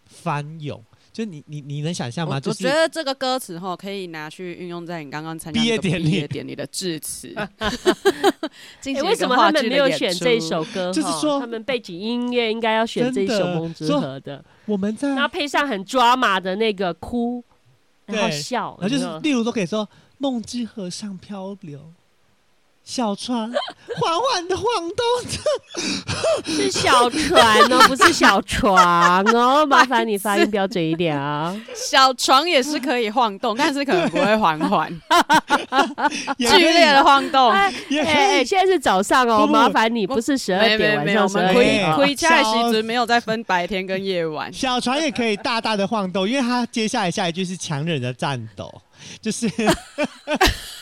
[0.06, 0.82] 翻涌。
[1.20, 2.40] 就你你你能想象吗？
[2.40, 7.36] 就是、我觉得这个歌词哈可以拿去运用在你刚刚参加毕业典礼典礼的致辞。
[8.86, 10.94] 欸、为什么他们没有选这一首歌？
[10.94, 14.42] 就是说，他们背景音乐应该要选这一首《梦之河》的。
[14.66, 17.44] 我们在，然后配上很抓马的那个哭，
[18.06, 19.86] 然后笑，然后就是例如都可以说
[20.20, 21.80] 《梦之河上漂流》。
[22.90, 23.48] 小船
[24.02, 29.64] 缓缓的晃动着，是小船哦，不是小床哦。
[29.70, 31.56] 麻烦你发音标准一点啊。
[31.76, 34.92] 小床也是可以晃动，但是可能不会缓缓，
[36.40, 37.52] 剧烈的晃动。
[37.52, 37.72] 哎
[38.04, 41.94] 哎，现在是早上哦，麻烦你不是十二点晚上十二点。
[41.94, 44.52] 亏恰其实没有再分白天跟夜晚。
[44.52, 48.82] 小船也可以大大的晃动，因为它接下来下一句是强忍的颤抖。
[49.22, 49.50] 就是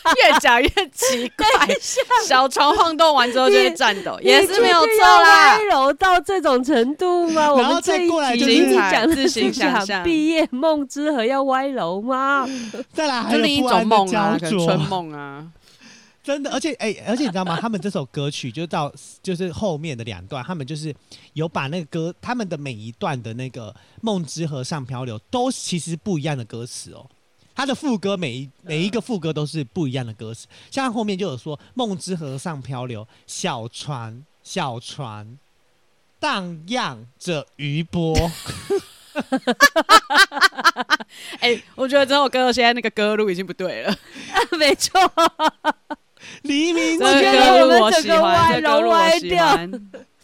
[0.15, 1.45] 越讲越奇怪，
[2.25, 5.57] 小床晃动完之后就会颤抖，也是没有错啦。
[5.57, 7.53] 歪柔到这种程度吗？
[7.53, 12.47] 我们这一集讲自行想象毕业梦之河要歪柔吗？
[12.93, 15.45] 再来还有另一种梦啊，春梦啊，
[16.23, 16.51] 真的。
[16.51, 17.57] 而且哎、欸，而且你知道吗？
[17.61, 18.91] 他们这首歌曲就到
[19.21, 20.93] 就是后面的两段，他们就是
[21.33, 27.05] 有把那个歌，他们的每一段的那个梦之河上漂流，都其实不一样的歌词哦。
[27.57, 35.39] 他的副歌每一每一个副歌都是不一样的歌词，像后面就有说“梦之河上漂流，小船小船
[36.19, 38.15] 荡漾着余波”。
[41.39, 43.97] 哎、欸，我觉得这首歌现在那个歌路已经不对了。
[44.59, 45.11] 没错，
[46.43, 49.57] 黎明，我觉得我们整个歪楼歪掉。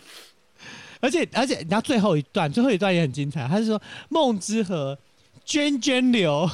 [1.02, 3.48] 而且而且，你知道最后一段，最后一段也很精彩。
[3.48, 4.96] 他是说“梦之河
[5.48, 6.48] 涓涓流”。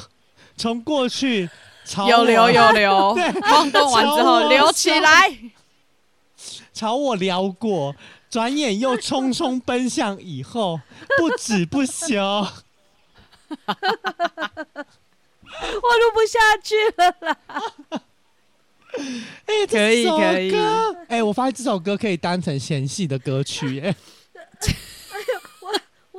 [0.60, 1.48] 从过去
[1.86, 5.34] 朝有流有流，晃动完之后流起来，
[6.74, 7.96] 朝我撩过，
[8.28, 10.78] 转眼又匆匆奔向以后，
[11.16, 12.20] 不止不休。
[12.20, 12.44] 我
[15.96, 17.38] 录不下去了啦！
[19.46, 20.54] 哎、欸，可以可以。
[21.08, 23.96] 哎、欸，我发现这首歌可以当成嫌戏的歌曲、欸。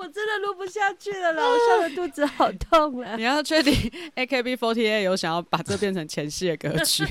[0.02, 3.16] 我真的录不下去了啦， 我笑的肚子好痛了。
[3.16, 3.72] 你要确定
[4.16, 7.06] AKB48 有想要把这变成前戏的歌曲？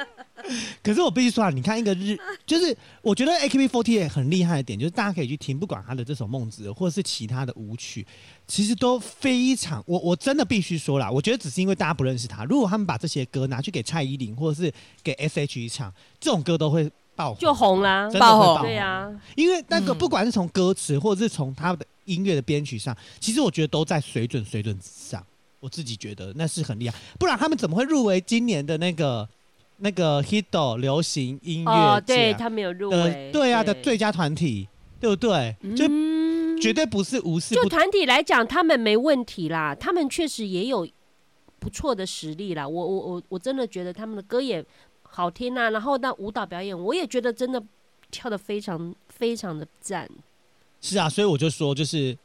[0.84, 2.14] 可是我必须说啊，你看一个日，
[2.44, 8.06] 就是我觉得 AKB48 很厉害的点，就是大家可以去听，不管他的这首《梦之》或者是其他的舞曲，
[8.46, 9.82] 其实都非常。
[9.86, 12.44] 我我真的必须说啦，我觉得只是因为大家不认识他。
[12.44, 14.70] 如果他们把这些歌拿去给蔡依林或者是
[15.02, 16.90] 给 S.H.E 唱，这种歌都会。
[17.16, 25.24] 爆红就红啦，爆红，对呀，因为那个不管是从歌词或者是从他的音乐的编曲上，其实我觉得都在水准水准之上。
[25.58, 29.28] 我自己觉得那是很厉害，不然他们怎么会入围今年的那个
[29.78, 31.72] 那个 Hito 流行音乐？
[31.72, 34.68] 哦，对他没有入围，对啊的最佳团体，
[35.00, 35.56] 对不对？
[35.74, 35.88] 就
[36.60, 37.54] 绝对不是无视。
[37.54, 40.86] 就团体来讲，他们没问题啦，他们确实也有
[41.58, 42.68] 不错的实力啦。
[42.68, 44.64] 我我我我真的觉得他们的歌也
[45.02, 47.60] 好听啊，然后那舞蹈表演，我也觉得真的
[48.10, 50.08] 跳的非常非常的赞。
[50.86, 52.16] 是啊，所以我就说，就是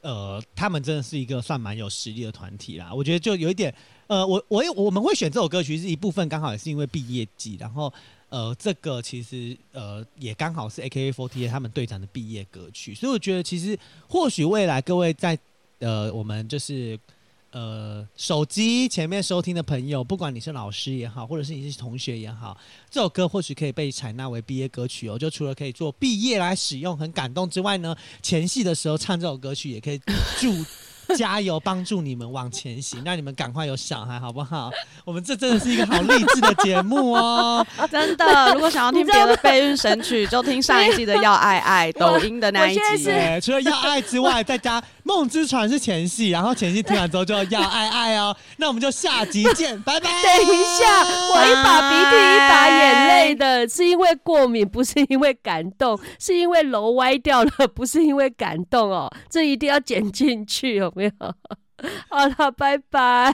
[0.00, 2.92] 呃，他们真的是一个算蛮有实力的团体啦。
[2.94, 3.74] 我觉得就有一点，
[4.06, 7.92] 呃，我我我们会选这首歌曲是一部分，刚好也是因为毕业季，然后。
[8.30, 15.38] 呃，这个其实呃也刚好是 A K A Forty A 他们队长的毕业歌曲，所以我觉得其实或许未来各位在
[15.78, 16.98] 呃我们就是
[17.54, 22.58] 呃手机前面收听的朋友，不管你是老师也好，或者是你是同学也好，
[22.90, 25.16] 这首歌或许可以被采纳为毕业歌曲哦。
[25.16, 29.98] 就除了可以做毕业来使用，很感动之外呢，前戏的时候唱这首歌曲也可以
[30.40, 30.52] 助。
[31.16, 33.02] 加油，帮助你们往前行。
[33.04, 34.70] 那你们赶快有小孩好不好？
[35.04, 37.66] 我们这真的是一个好励志的节目哦！
[37.90, 43.10] 真的，如果想要听别的备孕神曲，就听上一季的《要爱爱》抖音的那一集。
[43.42, 48.34] 除了要爱之外，再加《梦之船》是前戏，然后前戏听完之后就要爱爱哦。
[48.56, 50.10] 那我们就下集见，拜拜。
[50.22, 59.10] 等一下，我一把鼻涕一把眼泪的，是因为过敏，不是因为感动，是因为楼歪掉了，不是因为感动哦。
[59.28, 60.90] 这一定要剪进去哦。
[60.94, 61.12] 没有，
[62.08, 63.32] 好了，拜拜。